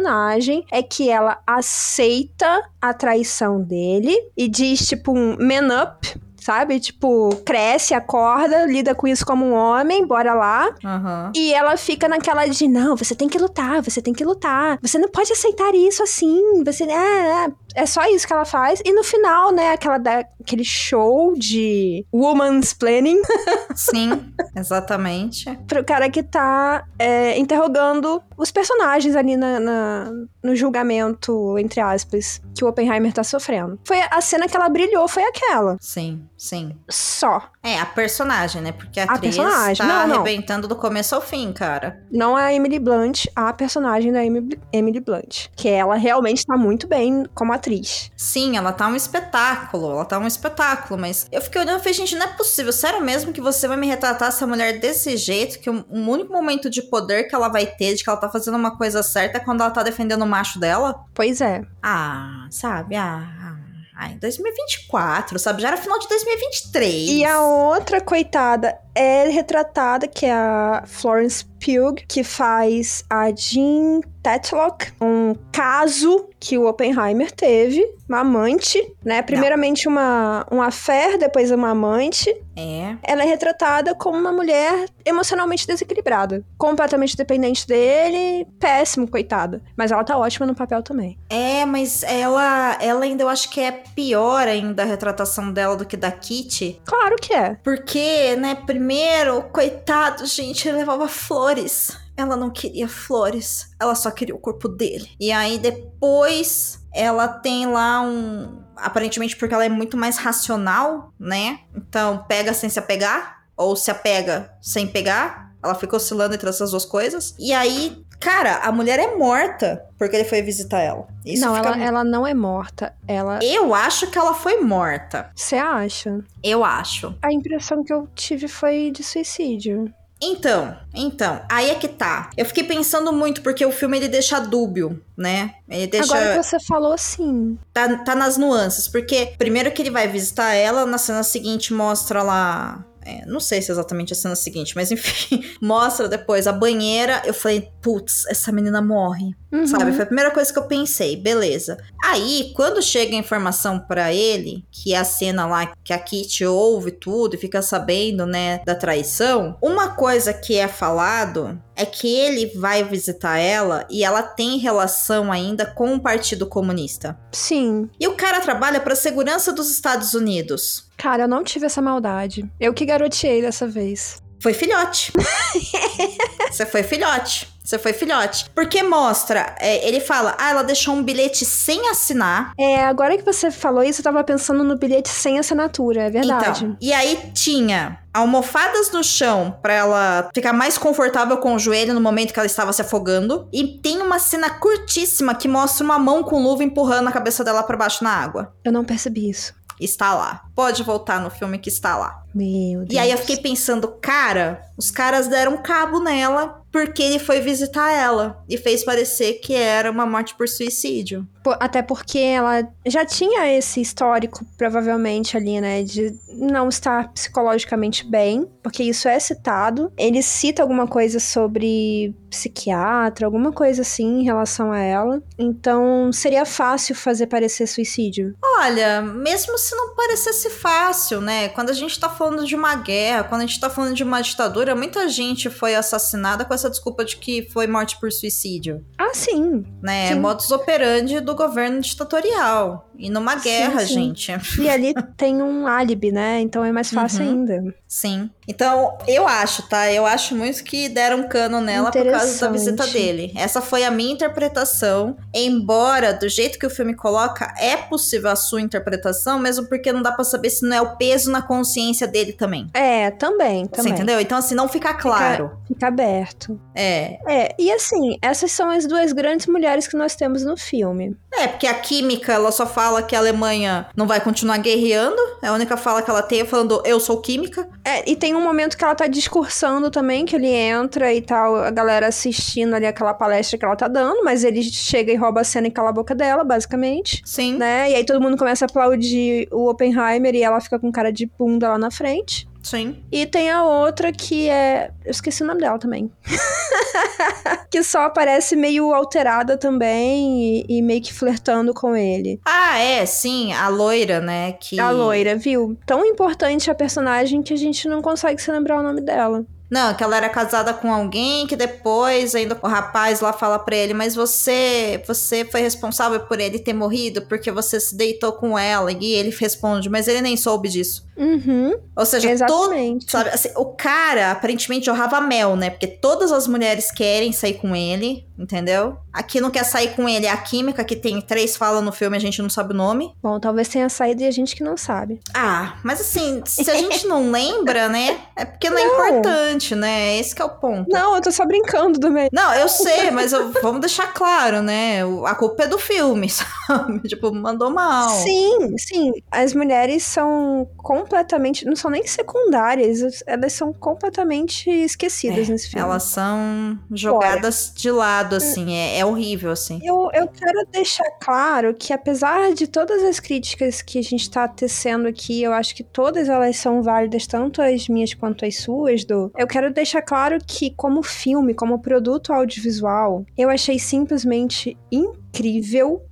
[0.71, 6.79] é que ela aceita a traição dele e diz tipo um man up, sabe?
[6.79, 10.73] Tipo, cresce, acorda, lida com isso como um homem, bora lá.
[10.83, 11.31] Aham.
[11.35, 14.79] E ela fica naquela de, não, você tem que lutar, você tem que lutar.
[14.81, 16.63] Você não pode aceitar isso assim.
[16.63, 16.85] Você.
[16.85, 18.81] É, é, só isso que ela faz.
[18.85, 23.21] E no final, né, aquela da, aquele show de woman's planning
[23.75, 25.45] Sim, exatamente.
[25.67, 30.11] pro cara que tá é, interrogando os personagens ali na, na-
[30.43, 33.79] no julgamento, entre aspas, que o Oppenheimer tá sofrendo.
[33.85, 35.77] Foi a cena que ela brilhou, foi aquela.
[35.81, 36.75] Sim, sim.
[36.89, 37.43] Só.
[37.61, 38.71] É, a personagem, né?
[38.71, 40.15] Porque a, A atriz personagem, tá não, não.
[40.15, 42.01] arrebentando do começo ao fim, cara.
[42.09, 45.47] Não a Emily Blunt, a personagem da Emily, Blunt.
[45.55, 48.11] Que ela realmente tá muito bem como atriz.
[48.15, 51.93] Sim, ela tá um espetáculo, ela tá um espetáculo, mas eu fiquei olhando e falei,
[51.93, 55.59] gente, não é possível, sério mesmo que você vai me retratar essa mulher desse jeito,
[55.59, 58.29] que o um único momento de poder que ela vai ter, de que ela tá
[58.29, 61.03] fazendo uma coisa certa, é quando ela tá defendendo o macho dela?
[61.13, 61.61] Pois é.
[61.83, 63.58] Ah, sabe, ah...
[64.01, 65.61] Ai, 2024, sabe?
[65.61, 67.09] Já era final de 2023.
[67.09, 74.01] E a outra coitada é retratada, que é a Florence Pugh, que faz a Jean
[74.21, 79.21] Tetlock, um caso que o Oppenheimer teve, uma amante, né?
[79.21, 82.29] Primeiramente uma, um affair, depois uma amante.
[82.55, 82.95] É.
[83.03, 89.61] Ela é retratada como uma mulher emocionalmente desequilibrada, completamente dependente dele, péssimo, coitada.
[89.77, 91.17] Mas ela tá ótima no papel também.
[91.29, 95.85] É, mas ela, ela ainda eu acho que é pior ainda a retratação dela do
[95.85, 96.81] que da Kitty.
[96.85, 97.55] Claro que é.
[97.63, 101.07] Porque, né, primeiro, coitado, gente, ele levava
[101.49, 101.97] flores.
[102.15, 105.09] Ela não queria flores, ela só queria o corpo dele.
[105.19, 108.61] E aí depois ela tem lá um.
[108.75, 111.61] Aparentemente, porque ela é muito mais racional, né?
[111.75, 115.49] Então, pega sem se apegar, ou se apega sem pegar.
[115.61, 117.35] Ela fica oscilando entre essas duas coisas.
[117.37, 121.07] E aí, cara, a mulher é morta porque ele foi visitar ela.
[121.25, 122.95] Isso não, ela, ela não é morta.
[123.05, 123.39] Ela.
[123.43, 125.29] Eu acho que ela foi morta.
[125.35, 126.23] Você acha?
[126.41, 127.13] Eu acho.
[127.21, 129.93] A impressão que eu tive foi de suicídio.
[130.21, 132.29] Então, então, aí é que tá.
[132.35, 135.55] Eu fiquei pensando muito porque o filme ele deixa dúbio, né?
[135.69, 137.57] Ele deixa Agora que você falou assim.
[137.73, 142.21] tá, tá nas nuances, porque primeiro que ele vai visitar ela, na cena seguinte mostra
[142.21, 146.53] lá é, não sei se é exatamente a cena seguinte, mas enfim, mostra depois a
[146.53, 147.21] banheira.
[147.25, 149.35] Eu falei, putz, essa menina morre.
[149.51, 149.65] Uhum.
[149.65, 149.91] Sabe?
[149.93, 151.77] Foi a primeira coisa que eu pensei, beleza.
[152.03, 156.45] Aí, quando chega a informação pra ele, que é a cena lá que a Kitty
[156.45, 162.13] ouve tudo e fica sabendo, né, da traição, uma coisa que é falado é que
[162.13, 167.17] ele vai visitar ela e ela tem relação ainda com o Partido Comunista.
[167.31, 167.89] Sim.
[167.99, 170.89] E o cara trabalha pra segurança dos Estados Unidos.
[170.97, 172.49] Cara, eu não tive essa maldade.
[172.59, 174.21] Eu que garoteei dessa vez.
[174.41, 175.11] Foi filhote.
[176.51, 177.47] Você foi filhote.
[177.69, 178.49] Você foi filhote.
[178.55, 182.51] Porque mostra, é, ele fala, ah, ela deixou um bilhete sem assinar.
[182.57, 186.65] É, agora que você falou isso, eu tava pensando no bilhete sem assinatura, é verdade.
[186.65, 191.93] Então, e aí tinha almofadas no chão pra ela ficar mais confortável com o joelho
[191.93, 193.47] no momento que ela estava se afogando.
[193.53, 197.61] E tem uma cena curtíssima que mostra uma mão com luva empurrando a cabeça dela
[197.61, 198.51] pra baixo na água.
[198.63, 199.53] Eu não percebi isso.
[199.79, 200.41] Está lá.
[200.53, 202.23] Pode voltar no filme que está lá.
[202.33, 202.91] Meu Deus.
[202.91, 207.91] E aí eu fiquei pensando, cara, os caras deram cabo nela porque ele foi visitar
[207.91, 211.27] ela e fez parecer que era uma morte por suicídio.
[211.59, 215.81] Até porque ela já tinha esse histórico, provavelmente, ali, né?
[215.83, 219.91] De não estar psicologicamente bem, porque isso é citado.
[219.97, 225.23] Ele cita alguma coisa sobre psiquiatra, alguma coisa assim em relação a ela.
[225.37, 228.35] Então seria fácil fazer parecer suicídio.
[228.59, 231.49] Olha, mesmo se não parecesse fácil, né?
[231.49, 234.21] Quando a gente tá falando de uma guerra, quando a gente tá falando de uma
[234.21, 239.13] ditadura, muita gente foi assassinada com essa desculpa de que foi morte por suicídio, Ah,
[239.13, 239.63] sim.
[239.81, 240.09] né?
[240.09, 240.19] Sim.
[240.19, 242.88] Modus operandi do governo ditatorial.
[242.99, 244.13] E numa guerra, sim.
[244.13, 244.61] gente.
[244.61, 246.41] E ali tem um álibi, né?
[246.41, 247.29] Então é mais fácil Uhum.
[247.29, 247.73] ainda.
[247.87, 248.29] Sim.
[248.47, 249.91] Então, eu acho, tá?
[249.91, 253.31] Eu acho muito que deram cano nela por causa da visita dele.
[253.35, 255.15] Essa foi a minha interpretação.
[255.33, 260.01] Embora, do jeito que o filme coloca, é possível a sua interpretação, mesmo porque não
[260.01, 262.67] dá pra saber se não é o peso na consciência dele também.
[262.73, 263.93] É, também, Você também.
[263.93, 264.19] entendeu?
[264.19, 265.51] Então, assim, não fica claro.
[265.67, 266.59] Fica aberto.
[266.75, 267.19] É.
[267.27, 271.15] É, e assim, essas são as duas grandes mulheres que nós temos no filme.
[271.31, 275.21] É, porque a química, ela só fala que a Alemanha não vai continuar guerreando.
[275.41, 277.67] É a única fala que ela tem, é falando eu sou química.
[277.85, 281.55] É, e tem um momento que ela tá discursando também, que ele entra e tal,
[281.55, 285.41] a galera assistindo ali aquela palestra que ela tá dando, mas ele chega e rouba
[285.41, 287.21] a cena e cala a boca dela, basicamente.
[287.25, 287.57] Sim.
[287.57, 287.91] Né?
[287.91, 291.29] E aí todo mundo começa a aplaudir o Oppenheimer e ela fica com cara de
[291.37, 292.47] bunda lá na frente.
[292.69, 293.03] Sim.
[293.11, 294.91] E tem a outra que é.
[295.03, 296.11] Eu esqueci o nome dela também.
[297.71, 302.39] que só aparece meio alterada também e, e meio que flertando com ele.
[302.45, 303.51] Ah, é, sim.
[303.53, 304.51] A loira, né?
[304.53, 304.79] Que...
[304.79, 305.75] A loira, viu?
[305.83, 309.43] Tão importante a personagem que a gente não consegue se lembrar o nome dela.
[309.69, 313.75] Não, que ela era casada com alguém que depois ainda o rapaz lá fala pra
[313.75, 318.57] ele, mas você, você foi responsável por ele ter morrido porque você se deitou com
[318.57, 318.91] ela.
[318.91, 321.07] E ele responde, mas ele nem soube disso.
[321.19, 321.77] Uhum.
[321.97, 323.11] Ou seja, todo, Exatamente.
[323.11, 325.69] sabe, assim, o cara aparentemente jorrava mel, né?
[325.69, 328.97] Porque todas as mulheres querem sair com ele, entendeu?
[329.11, 332.15] Aqui não quer sair com ele é a química, que tem três falas no filme,
[332.15, 333.13] a gente não sabe o nome.
[333.21, 335.19] Bom, talvez tenha saído e a gente que não sabe.
[335.33, 338.17] Ah, mas assim, se a gente não lembra, né?
[338.37, 339.21] É porque não, é Não.
[339.59, 340.17] Importante, né?
[340.17, 340.89] Esse que é o ponto.
[340.89, 342.29] Não, eu tô só brincando do meio.
[342.31, 345.01] Não, eu sei, mas eu- vamos deixar claro, né?
[345.25, 346.29] A culpa é do filme,
[346.67, 347.01] sabe?
[347.07, 348.09] Tipo, mandou mal.
[348.09, 349.11] Sim, sim.
[349.31, 351.65] As mulheres são completamente.
[351.65, 355.83] Não são nem secundárias, elas são completamente esquecidas nesse filme.
[355.85, 358.73] Elas são jogadas de lado, assim.
[358.75, 359.79] É, é horrível, assim.
[359.83, 364.47] Eu, eu quero deixar claro que, apesar de todas as críticas que a gente tá
[364.47, 369.03] tecendo aqui, eu acho que todas elas são válidas, tanto as minhas quanto as suas,
[369.03, 369.31] do.
[369.37, 375.28] Eu quero deixar claro que, como filme, como produto audiovisual, eu achei simplesmente incrível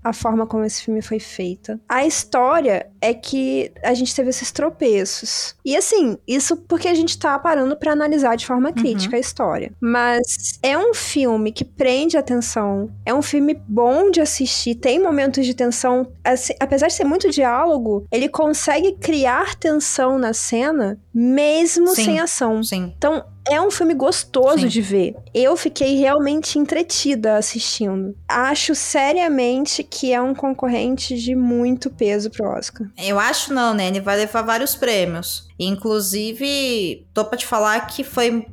[0.04, 1.80] a forma como esse filme foi feita.
[1.88, 5.56] A história é que a gente teve esses tropeços.
[5.66, 9.72] E assim, isso porque a gente tá parando pra analisar de forma crítica a história.
[9.82, 15.02] Mas é um filme que prende a atenção, é um filme bom de assistir, tem
[15.02, 16.08] momentos de tensão.
[16.24, 22.06] Assim, apesar de ser muito diálogo, ele consegue criar tensão na cena, mesmo Sim.
[22.06, 22.64] sem ação.
[22.64, 22.94] Sim.
[22.98, 24.68] Então, é um filme gostoso Sim.
[24.68, 25.16] de ver.
[25.34, 28.16] Eu fiquei realmente entretida assistindo.
[28.28, 32.88] Acho seriamente que é um concorrente de muito peso pro Oscar.
[32.98, 33.88] Eu acho não, né?
[33.88, 35.48] Ele vai levar vários prêmios.
[35.60, 38.46] Inclusive, tô pra te falar que foi.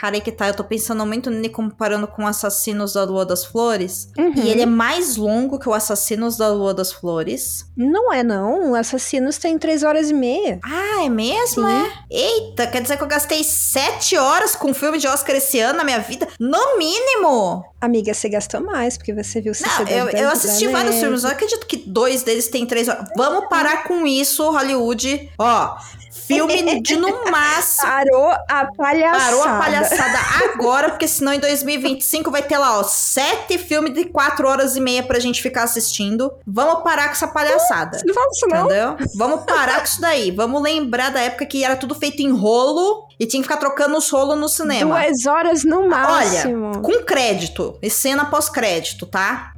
[0.00, 3.44] Cara, aí que tá, eu tô pensando muito nele comparando com Assassinos da Lua das
[3.44, 4.08] Flores.
[4.16, 4.32] Uhum.
[4.34, 7.66] E ele é mais longo que o Assassinos da Lua das Flores.
[7.76, 8.70] Não é, não.
[8.70, 10.58] O Assassinos tem três horas e meia.
[10.64, 11.66] Ah, é mesmo?
[11.66, 11.84] Sim.
[12.10, 12.16] É?
[12.16, 15.84] Eita, quer dizer que eu gastei sete horas com filme de Oscar esse ano na
[15.84, 16.26] minha vida?
[16.40, 17.62] No mínimo!
[17.78, 21.28] Amiga, você gastou mais, porque você viu Não, Sociedade eu, eu assisti vários filmes, eu
[21.28, 23.06] não acredito que dois deles têm três horas.
[23.14, 25.30] Vamos parar com isso, Hollywood.
[25.38, 25.76] Ó,
[26.10, 27.88] filme de no máximo.
[27.88, 29.24] Parou a palhaçada.
[29.24, 34.04] Parou a palhaçada agora, porque senão em 2025 vai ter lá, ó, sete filmes de
[34.06, 36.32] quatro horas e meia pra gente ficar assistindo.
[36.46, 38.00] Vamos parar com essa palhaçada.
[38.04, 38.64] Não fala isso, não.
[38.66, 38.96] Entendeu?
[39.16, 40.30] Vamos parar com isso daí.
[40.30, 43.96] Vamos lembrar da época que era tudo feito em rolo e tinha que ficar trocando
[43.96, 44.98] os rolos no cinema.
[44.98, 46.80] Duas horas no máximo.
[46.80, 47.78] Com crédito.
[47.82, 49.52] E cena pós-crédito, tá?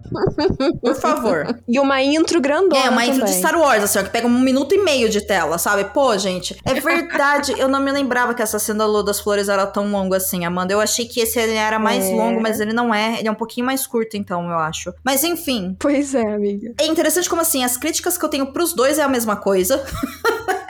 [0.81, 1.59] Por favor.
[1.69, 3.39] E uma intro grandona É, uma intro de também.
[3.39, 5.85] Star Wars, assim, ó, que pega um minuto e meio de tela, sabe?
[5.85, 7.55] Pô, gente, é verdade.
[7.59, 10.45] eu não me lembrava que essa cena da Lua das Flores era tão longa assim,
[10.45, 10.73] Amanda.
[10.73, 12.15] Eu achei que esse ele era mais É.
[12.15, 13.19] longo, mas ele não é.
[13.19, 14.93] Ele é um pouquinho mais curto, então, eu acho.
[15.05, 15.77] Mas enfim.
[15.79, 16.73] Pois é, amiga.
[16.81, 19.83] É interessante como assim, as críticas que eu tenho pros dois é a mesma coisa.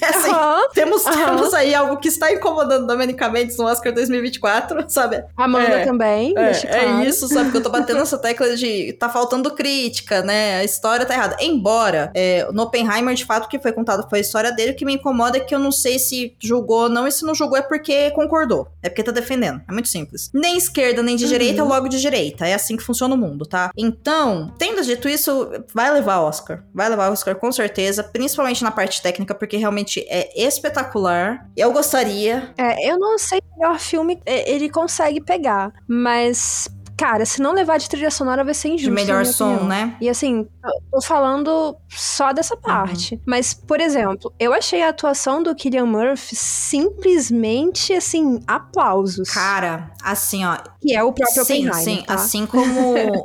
[0.00, 0.30] É assim,
[0.74, 5.24] temos, temos aí algo que está incomodando Domenica Mendes no Oscar 2024, sabe?
[5.36, 5.84] Amanda É.
[5.84, 7.02] também, deixa É, claro.
[7.02, 7.50] é isso, sabe?
[7.50, 10.56] Que eu tô batendo essa tecla de tá faltando crítica, né?
[10.58, 11.36] A história tá errada.
[11.40, 14.72] Embora, é, no Oppenheimer, de fato, o que foi contado foi a história dele.
[14.72, 17.06] O que me incomoda é que eu não sei se julgou ou não.
[17.06, 18.68] E se não julgou é porque concordou.
[18.82, 19.60] É porque tá defendendo.
[19.68, 20.30] É muito simples.
[20.34, 21.30] Nem esquerda, nem de Uhum.
[21.30, 22.46] direita, logo de direita.
[22.46, 23.70] É assim que funciona o mundo, tá?
[23.76, 26.62] Então, tendo dito isso, vai levar Oscar.
[26.74, 28.02] Vai levar Oscar com certeza.
[28.04, 31.48] Principalmente na parte técnica, porque realmente é espetacular.
[31.56, 32.52] Eu gostaria.
[32.56, 37.52] É, eu não sei se o melhor filme ele consegue pegar, mas, cara, se não
[37.52, 38.88] levar de trilha sonora vai ser injusto.
[38.88, 39.68] De melhor som, opinião.
[39.68, 39.96] né?
[40.00, 43.20] E assim, eu tô falando só dessa parte.
[43.26, 49.30] Mas, por exemplo, eu achei a atuação do Killian Murphy simplesmente, assim, aplausos.
[49.30, 50.56] Cara, assim, ó,
[50.86, 52.04] que é o próprio Sim, Oppenheimer, sim.
[52.06, 52.14] tá?
[52.14, 52.80] Assim como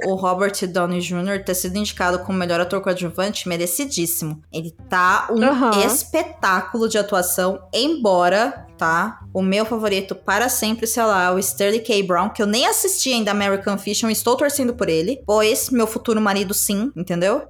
[0.08, 1.44] o Robert Downey Jr.
[1.46, 4.42] ter sido indicado como melhor ator coadjuvante, merecidíssimo.
[4.52, 5.86] Ele tá um Aham.
[5.86, 9.20] espetáculo de atuação, embora, tá?
[9.32, 12.02] O meu favorito para sempre, sei lá, o Sterling K.
[12.02, 16.20] Brown, que eu nem assisti ainda American Fiction, estou torcendo por ele, pois meu futuro
[16.20, 17.44] marido sim, entendeu?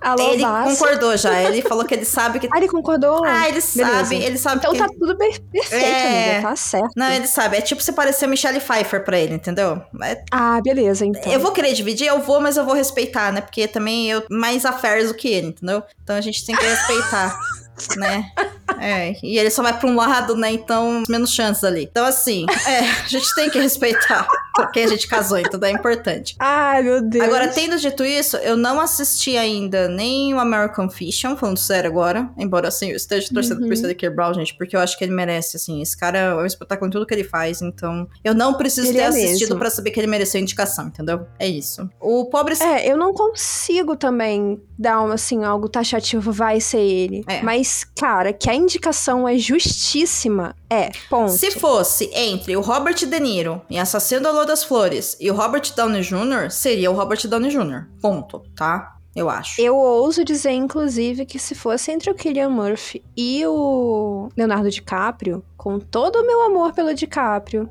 [0.00, 2.48] Alô, ele concordou já, ele falou que ele sabe que...
[2.52, 3.24] Ah, ele concordou?
[3.24, 3.84] Ah, ele Beleza.
[4.04, 4.78] sabe, ele sabe Então que...
[4.78, 6.30] tá tudo per- perfeito, É.
[6.34, 6.48] amiga.
[6.48, 6.90] Tá certo.
[6.96, 9.82] Não, ele sabe, é tipo você parecer Michelle Pfeiffer pra ele, entendeu?
[10.02, 11.30] É Ah, beleza, então.
[11.32, 13.40] Eu vou querer dividir, eu vou, mas eu vou respeitar, né?
[13.40, 15.82] Porque também eu mais affairs do que ele, entendeu?
[16.02, 17.38] Então a gente tem que respeitar,
[17.96, 18.24] né?
[18.80, 20.50] É, e ele só vai pra um lado, né?
[20.52, 21.84] Então, menos chances ali.
[21.90, 24.26] Então, assim, é, a gente tem que respeitar
[24.58, 26.34] porque a gente casou, então é importante.
[26.38, 27.24] Ai, meu Deus.
[27.24, 32.28] Agora, tendo dito isso, eu não assisti ainda nem o American Fiction, falando sério agora.
[32.36, 33.68] Embora, assim, eu esteja torcendo Uhum.
[33.68, 34.10] por Stanley.
[34.10, 35.80] Brown, gente, porque eu acho que ele merece, assim.
[35.80, 38.08] Esse cara é um espetáculo em tudo que ele faz, então...
[38.24, 41.26] Eu não preciso Ele ter é assistido pra saber que ele mereceu indicação, entendeu?
[41.38, 41.88] É isso.
[42.00, 42.54] O pobre...
[42.60, 47.24] É, eu não consigo também dar um, assim, algo taxativo, vai ser ele.
[47.26, 47.42] É.
[47.42, 51.32] Mas, cara, que a indicação é justíssima, É, ponto.
[51.32, 55.34] Se fosse entre o Robert De Niro em Assassino da Lua das Flores e o
[55.34, 57.86] Robert Downey Jr., seria o Robert Downey Jr.
[58.00, 58.97] Ponto, tá?
[59.18, 59.60] Eu acho.
[59.60, 65.42] Eu ouso dizer, inclusive, que se fosse entre o Killian Murphy e o Leonardo DiCaprio,
[65.56, 67.68] com todo o meu amor pelo DiCaprio,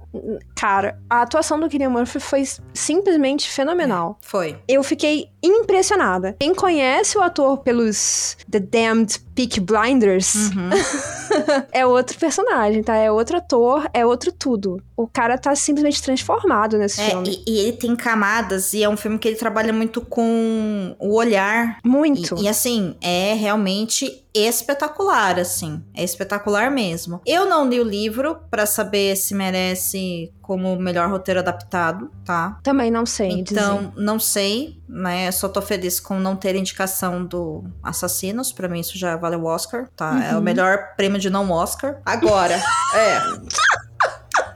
[0.56, 2.44] cara, a atuação do Killian Murphy foi
[2.74, 4.18] simplesmente fenomenal.
[4.22, 4.58] Foi.
[4.68, 6.36] Eu fiquei impressionada.
[6.40, 10.70] Quem conhece o ator pelos The Damned Peak Blinders Uhum.
[11.72, 12.96] é outro personagem, tá?
[12.96, 14.82] É outro ator, é outro tudo.
[14.96, 17.42] O cara tá simplesmente transformado nesse É, filme.
[17.46, 21.14] e, e ele tem camadas e é um filme que ele trabalha muito com o
[21.16, 21.37] olhar.
[21.84, 22.36] Muito.
[22.38, 25.84] E, e, assim, é realmente espetacular, assim.
[25.96, 27.22] É espetacular mesmo.
[27.26, 32.58] Eu não li o livro pra saber se merece como melhor roteiro adaptado, tá?
[32.64, 33.60] Também não sei dizer.
[33.60, 35.30] Então, não sei, né?
[35.32, 38.52] Só tô feliz com não ter indicação do Assassinos.
[38.54, 40.24] Pra mim, isso já valeu o Oscar, tá?
[40.24, 40.42] É o Uhum.
[40.44, 42.00] melhor prêmio de não Oscar.
[42.06, 42.54] Agora,
[42.96, 43.20] é.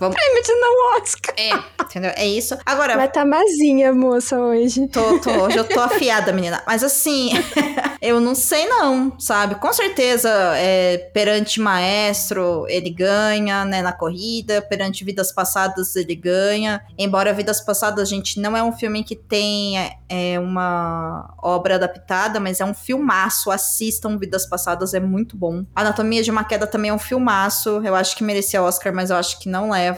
[0.01, 0.15] Vamos.
[0.15, 1.35] Prêmio de não Oscar.
[1.37, 2.11] É, entendeu?
[2.15, 2.57] É isso.
[2.65, 4.87] Agora, Vai tá mazinha, moça, hoje.
[4.87, 6.63] Tô, tô, hoje eu tô afiada, menina.
[6.65, 7.29] Mas assim,
[8.01, 9.53] eu não sei não, sabe?
[9.53, 14.59] Com certeza, é, perante Maestro, ele ganha, né, na corrida.
[14.59, 16.83] Perante Vidas Passadas, ele ganha.
[16.97, 19.77] Embora Vidas Passadas, gente, não é um filme que tem
[20.09, 23.51] é, uma obra adaptada, mas é um filmaço.
[23.51, 25.63] Assistam Vidas Passadas, é muito bom.
[25.75, 27.83] Anatomia de uma Queda também é um filmaço.
[27.85, 29.90] Eu acho que merecia Oscar, mas eu acho que não leva.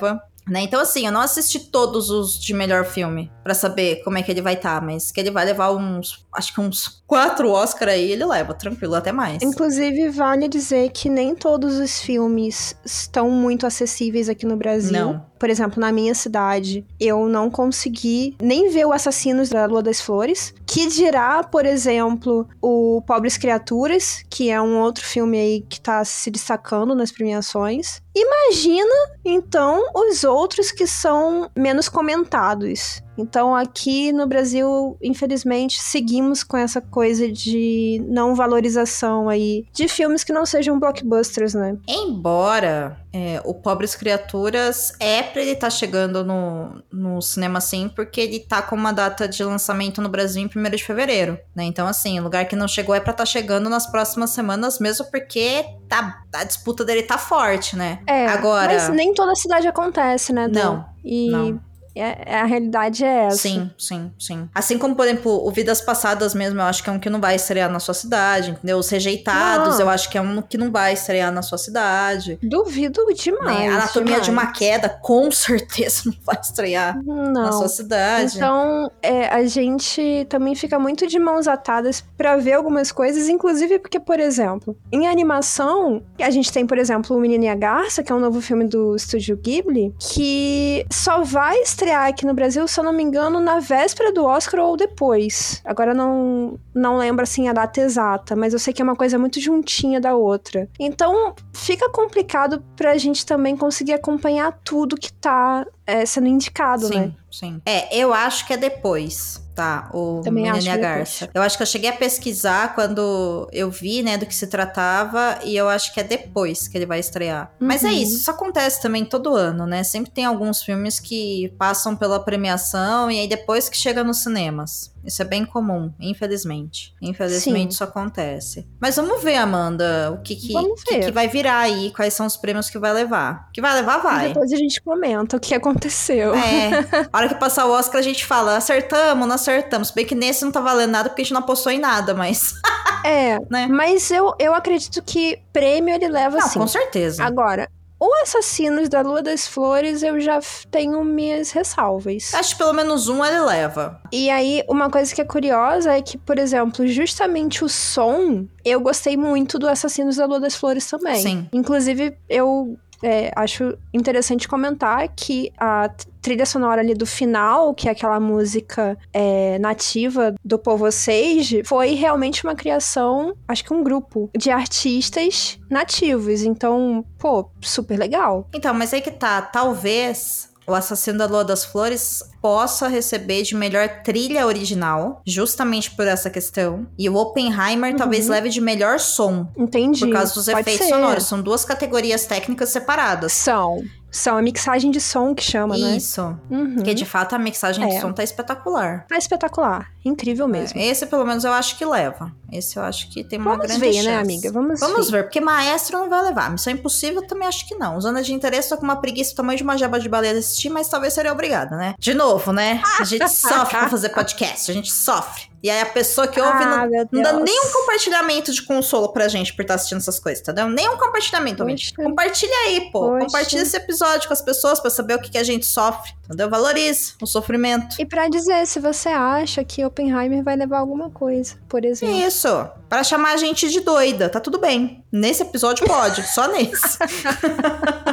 [0.47, 0.61] Né?
[0.61, 4.29] Então, assim, eu não assisti todos os de melhor filme pra saber como é que
[4.29, 8.11] ele vai estar, mas que ele vai levar uns, acho que uns quatro Oscar aí,
[8.11, 9.41] ele leva, tranquilo, até mais.
[9.41, 14.91] Inclusive, vale dizer que nem todos os filmes estão muito acessíveis aqui no Brasil.
[14.91, 15.25] Não.
[15.43, 19.99] Por exemplo, na minha cidade, eu não consegui nem ver o Assassinos da Lua das
[19.99, 20.53] Flores.
[20.65, 26.05] Que dirá, por exemplo, o Pobres Criaturas, que é um outro filme aí que tá
[26.05, 28.01] se destacando nas premiações.
[28.15, 33.02] Imagina, então, os outros que são menos comentados.
[33.17, 40.23] Então, aqui no Brasil, infelizmente, seguimos com essa coisa de não valorização aí de filmes
[40.23, 41.77] que não sejam blockbusters, né?
[41.87, 48.19] Embora é, o Pobres Criaturas é pra ele estar chegando no, no cinema sim, porque
[48.19, 51.63] ele tá com uma data de lançamento no Brasil em 1 de fevereiro, né?
[51.63, 55.05] Então, assim, o lugar que não chegou é pra estar chegando nas próximas semanas, mesmo
[55.11, 57.99] porque tá, a disputa dele tá forte, né?
[58.07, 60.47] É, Agora- mas nem toda cidade acontece, né?
[60.47, 60.61] Dan?
[60.77, 61.72] Não, E não.
[61.95, 63.37] É- a realidade é essa.
[63.37, 64.49] Sim, sim, sim.
[64.53, 67.19] Assim como, por exemplo, o Vidas Passadas mesmo, eu acho que é um que não
[67.21, 68.77] vai estrear na sua cidade, entendeu?
[68.77, 69.81] Os Rejeitados, Não.
[69.81, 72.37] eu acho que é um que não vai estrear na sua cidade.
[72.41, 73.59] Duvido demais.
[73.59, 73.69] né?
[73.69, 74.57] A Anatomia de uma demais.
[74.57, 77.67] Queda, com certeza não vai estrear na sua Não.
[77.67, 78.35] cidade.
[78.37, 83.79] Então, é, a gente também fica muito de mãos atadas pra ver algumas coisas, inclusive
[83.79, 88.01] porque, por exemplo, em animação, a gente tem, por exemplo, O Menino e a Garça,
[88.03, 92.67] que é um novo filme do estúdio Ghibli, que só vai estrear aqui no Brasil,
[92.67, 95.61] se eu não me engano, na véspera do Oscar ou depois.
[95.65, 99.19] Agora não, não lembro assim a data exata, mas eu sei que é uma coisa
[99.19, 100.69] muito juntinha da outra.
[100.79, 106.95] Então, fica complicado pra gente também conseguir acompanhar tudo que tá é, sendo indicado, sim,
[106.95, 107.11] né?
[107.31, 107.61] sim.
[107.65, 109.42] É, eu acho que é depois.
[109.55, 111.29] Tá, o Também e é Garça.
[111.33, 115.37] Eu acho que eu cheguei a pesquisar quando eu vi, né, do que se tratava,
[115.43, 117.51] e eu acho que é depois que ele vai estrear.
[117.59, 117.93] Mas é Uhum.
[117.93, 119.83] isso, isso acontece também todo ano, né?
[119.83, 124.91] Sempre tem alguns filmes que passam pela premiação e aí depois que chega nos cinemas.
[125.05, 126.93] Isso é bem comum, infelizmente.
[127.01, 127.67] Infelizmente Sim.
[127.67, 128.65] isso acontece.
[128.79, 130.53] Mas vamos ver, Amanda, o que que,
[130.85, 133.49] que, que vai virar aí, quais são os prêmios que vai levar.
[133.53, 134.27] Que vai levar, E vai.
[134.29, 136.33] depois a gente comenta o que aconteceu.
[136.33, 136.69] É.
[137.11, 139.91] A hora que passar o Oscar, a gente fala, acertamos, não acertamos.
[139.91, 142.53] Bem que nesse não tá valendo nada, porque a gente não apostou em nada, mas.
[143.05, 143.67] É, Né?
[143.67, 146.59] mas eu, eu acredito que prêmio ele leva Não, sim.
[146.59, 147.21] com certeza.
[147.21, 147.69] Agora,
[147.99, 150.39] o Assassinos da Lua das Flores eu já
[150.71, 152.33] tenho minhas ressalvas.
[152.33, 154.01] Acho que pelo menos um ele leva.
[154.11, 158.79] E aí, uma coisa que é curiosa é que, por exemplo, justamente o som, eu
[158.81, 161.21] gostei muito do Assassinos da Lua das Flores também.
[161.21, 161.49] Sim.
[161.53, 165.89] Inclusive, eu é, acho interessante comentar que a
[166.23, 171.93] trilha sonora ali do final, que é aquela música é, nativa do povo Sage, foi
[171.93, 176.41] realmente uma criação, acho que um grupo de artistas nativos.
[176.41, 178.47] Então, pô, super legal.
[178.53, 179.41] Então, mas aí que tá.
[179.41, 186.07] Talvez o Assassino da Lua das Flores possa receber de melhor trilha original, justamente por
[186.07, 186.87] essa questão.
[186.97, 189.99] E o Oppenheimer talvez leve de melhor som, Entendi.
[190.05, 190.93] por causa dos Pode efeitos ser.
[190.93, 191.25] sonoros.
[191.25, 193.33] São duas categorias técnicas separadas.
[193.33, 193.83] São.
[194.15, 195.97] São a mixagem de som que chama, né?
[195.97, 196.21] Isso.
[196.49, 196.75] Uhum.
[196.75, 197.99] Porque de fato a mixagem de É.
[197.99, 199.05] som tá espetacular.
[199.09, 199.89] Tá espetacular.
[200.05, 200.79] Incrível mesmo.
[200.79, 202.31] Esse pelo menos eu acho que leva.
[202.51, 204.07] Esse eu acho que tem uma Vamos grande ver, chance.
[204.07, 204.51] né, amiga?
[204.51, 205.17] Vamos, Vamos ver.
[205.17, 206.51] ver, porque maestro não vai levar.
[206.51, 207.99] Missão Impossível também acho que não.
[207.99, 210.39] Zona de interesse, tô com uma preguiça do tamanho de uma jaba de baleia de
[210.39, 211.95] assistir, mas talvez seria obrigada, né?
[211.97, 212.81] De novo, né?
[212.99, 215.52] A gente sofre pra fazer podcast, a gente sofre.
[215.63, 219.29] E aí a pessoa que ouve Ah, não, não dá nenhum compartilhamento de consolo pra
[219.29, 220.67] gente por estar assistindo essas coisas, entendeu?
[220.67, 221.63] Nenhum compartilhamento.
[221.63, 221.93] Poxa.
[221.95, 223.07] Compartilha aí, pô.
[223.11, 223.25] Poxa.
[223.25, 226.49] Compartilha esse episódio com as pessoas pra saber o que, que a gente sofre, entendeu?
[226.49, 227.95] Valorize o sofrimento.
[227.97, 232.13] E pra dizer se você acha que Oppenheimer vai levar alguma coisa, por exemplo.
[232.13, 232.49] Isso.
[232.89, 235.01] Pra chamar a gente de doida, tá tudo bem.
[235.09, 236.97] Nesse episódio pode, só nesse.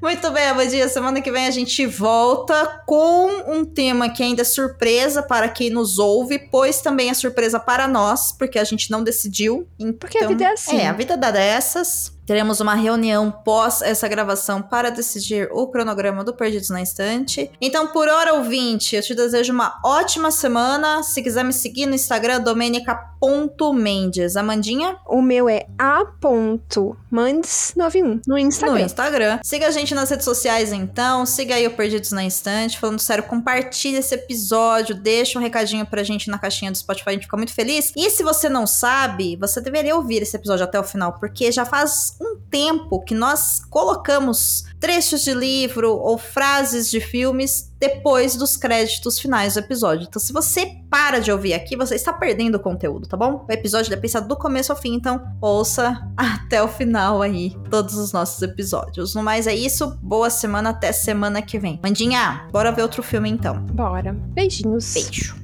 [0.00, 0.88] Muito bem, Abadia.
[0.88, 5.68] Semana que vem a gente volta com um tema que ainda é surpresa para quem
[5.68, 9.68] nos ouve, pois também é surpresa para nós, porque a gente não decidiu.
[9.78, 10.78] Então, Porque a vida é assim.
[10.78, 12.12] É, a vida dá dessas.
[12.30, 17.50] Teremos uma reunião pós essa gravação para decidir o cronograma do Perdidos na Estante.
[17.60, 21.02] Então, por hora, ouvinte, eu te desejo uma ótima semana.
[21.02, 24.36] Se quiser me seguir no Instagram, domenica.mendes.
[24.36, 24.96] Amandinha?
[25.08, 28.78] O meu é a.mandes91 no Instagram.
[28.78, 29.40] No Instagram.
[29.42, 31.26] Siga a gente nas redes sociais, então.
[31.26, 32.78] Siga aí o Perdidos na Estante.
[32.78, 34.94] Falando sério, compartilha esse episódio.
[34.94, 37.08] Deixa um recadinho pra gente na caixinha do Spotify.
[37.08, 37.92] A gente fica muito feliz.
[37.96, 41.64] E se você não sabe, você deveria ouvir esse episódio até o final, porque já
[41.64, 48.56] faz um tempo que nós colocamos trechos de livro ou frases de filmes depois dos
[48.56, 50.06] créditos finais do episódio.
[50.06, 53.46] Então, se você para de ouvir aqui, você está perdendo o conteúdo, tá bom?
[53.48, 57.94] O episódio é pensado do começo ao fim, então ouça até o final aí todos
[57.94, 59.14] os nossos episódios.
[59.14, 61.80] No mais é isso, boa semana, até semana que vem.
[61.82, 63.60] Mandinha, bora ver outro filme então.
[63.66, 64.12] Bora.
[64.12, 64.92] Beijinhos.
[64.92, 65.40] Beijo.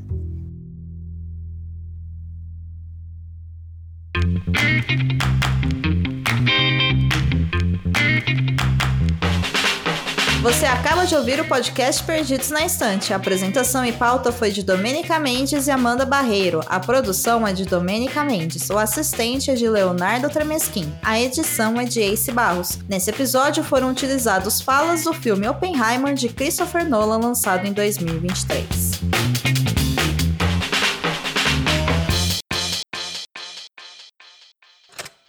[10.47, 13.13] Você acaba de ouvir o podcast Perdidos na Estante.
[13.13, 16.61] A apresentação e pauta foi de Domênica Mendes e Amanda Barreiro.
[16.67, 18.71] A produção é de Domênica Mendes.
[18.71, 20.95] O assistente é de Leonardo Tremesquim.
[21.03, 22.79] A edição é de Ace Barros.
[22.89, 29.66] Nesse episódio foram utilizados falas do filme Oppenheimer de Christopher Nolan, lançado em 2023.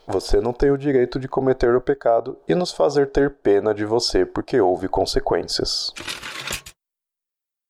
[0.07, 3.83] Você não tem o direito de cometer o pecado e nos fazer ter pena de
[3.83, 5.93] você porque houve consequências.